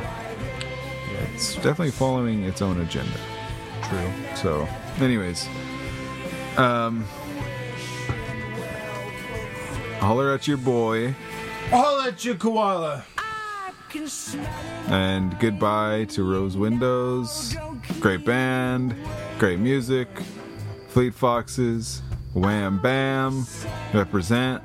[1.34, 3.18] It's definitely following its own agenda.
[3.84, 4.12] True.
[4.36, 4.68] So,
[5.00, 5.48] anyways,
[6.58, 7.04] um,
[10.00, 11.14] holler at your boy,
[11.70, 13.04] Holler at your koala.
[13.18, 14.92] I can smell it.
[14.92, 17.56] and goodbye to Rose Windows.
[18.00, 18.96] Great band,
[19.38, 20.08] great music,
[20.90, 22.02] Fleet Foxes,
[22.34, 23.46] Wham Bam,
[23.94, 24.64] represent,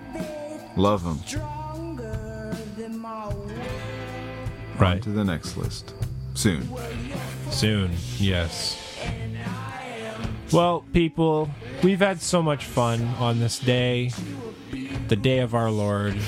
[0.77, 1.19] love them.
[1.27, 3.51] Stronger than my will.
[4.79, 5.03] Right.
[5.03, 5.95] To the next list
[6.35, 6.69] soon.
[7.51, 8.81] Soon, yes.
[10.53, 11.51] Well, people,
[11.83, 14.13] we've had so much fun on this day,
[15.09, 16.15] the day of our Lord.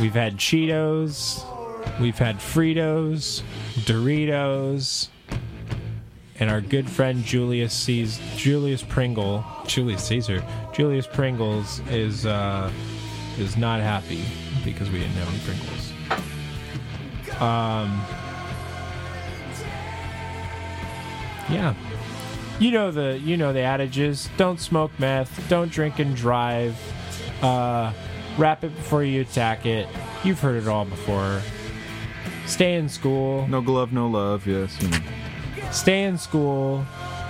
[0.00, 1.42] we've had Cheetos,
[2.00, 3.42] we've had Fritos,
[3.84, 5.08] Doritos,
[6.40, 12.70] and our good friend Julius Caesar, Julius Pringle, Julius Caesar, Julius Pringles is uh,
[13.38, 14.24] is not happy
[14.64, 17.40] because we didn't have any Pringles.
[17.40, 18.04] Um,
[21.50, 21.74] Yeah.
[22.58, 24.28] You know the you know the adages.
[24.36, 25.48] Don't smoke meth.
[25.48, 26.76] Don't drink and drive.
[27.42, 27.92] Uh,
[28.38, 29.88] wrap it before you attack it.
[30.22, 31.42] You've heard it all before.
[32.46, 33.46] Stay in school.
[33.48, 34.46] No glove, no love.
[34.46, 34.80] Yes.
[34.80, 34.98] you know.
[35.70, 36.82] Stay in school.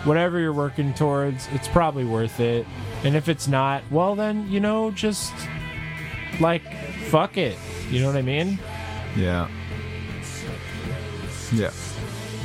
[0.04, 2.66] Whatever you're working towards, it's probably worth it.
[3.04, 5.32] And if it's not, well then, you know, just
[6.40, 6.62] like
[7.06, 7.56] fuck it.
[7.90, 8.58] You know what I mean?
[9.16, 9.48] Yeah.
[11.52, 11.70] Yeah.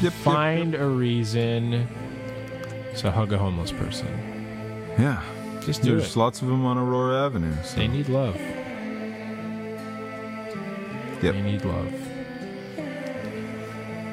[0.01, 0.13] Yep.
[0.13, 1.87] Find a reason
[2.97, 4.07] to hug a homeless person.
[4.97, 5.21] Yeah.
[5.61, 6.19] Just do There's it.
[6.19, 7.55] lots of them on Aurora Avenue.
[7.63, 7.77] So.
[7.77, 8.35] They need love.
[11.21, 11.33] Yep.
[11.33, 12.08] They need love.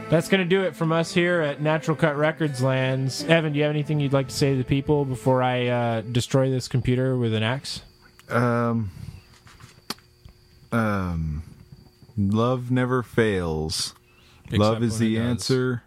[0.08, 3.24] That's going to do it from us here at Natural Cut Records Lands.
[3.24, 6.00] Evan, do you have anything you'd like to say to the people before I uh,
[6.02, 7.82] destroy this computer with an axe?
[8.28, 8.90] Um,
[10.70, 11.42] um,
[12.16, 13.94] love never fails.
[14.52, 15.28] love is the it does.
[15.28, 15.82] answer.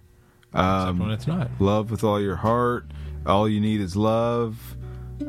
[0.52, 1.50] Except Um, when it's not.
[1.60, 2.86] love with all your heart.
[3.26, 4.76] All you need is love.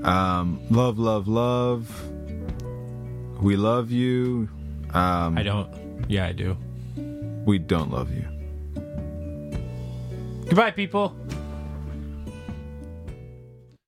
[0.03, 2.11] Um, love, love, love.
[3.41, 4.49] We love you.
[4.93, 5.69] Um, I don't.
[6.09, 6.57] Yeah, I do.
[7.47, 8.25] we don't love you.
[10.51, 11.15] Goodbye, people.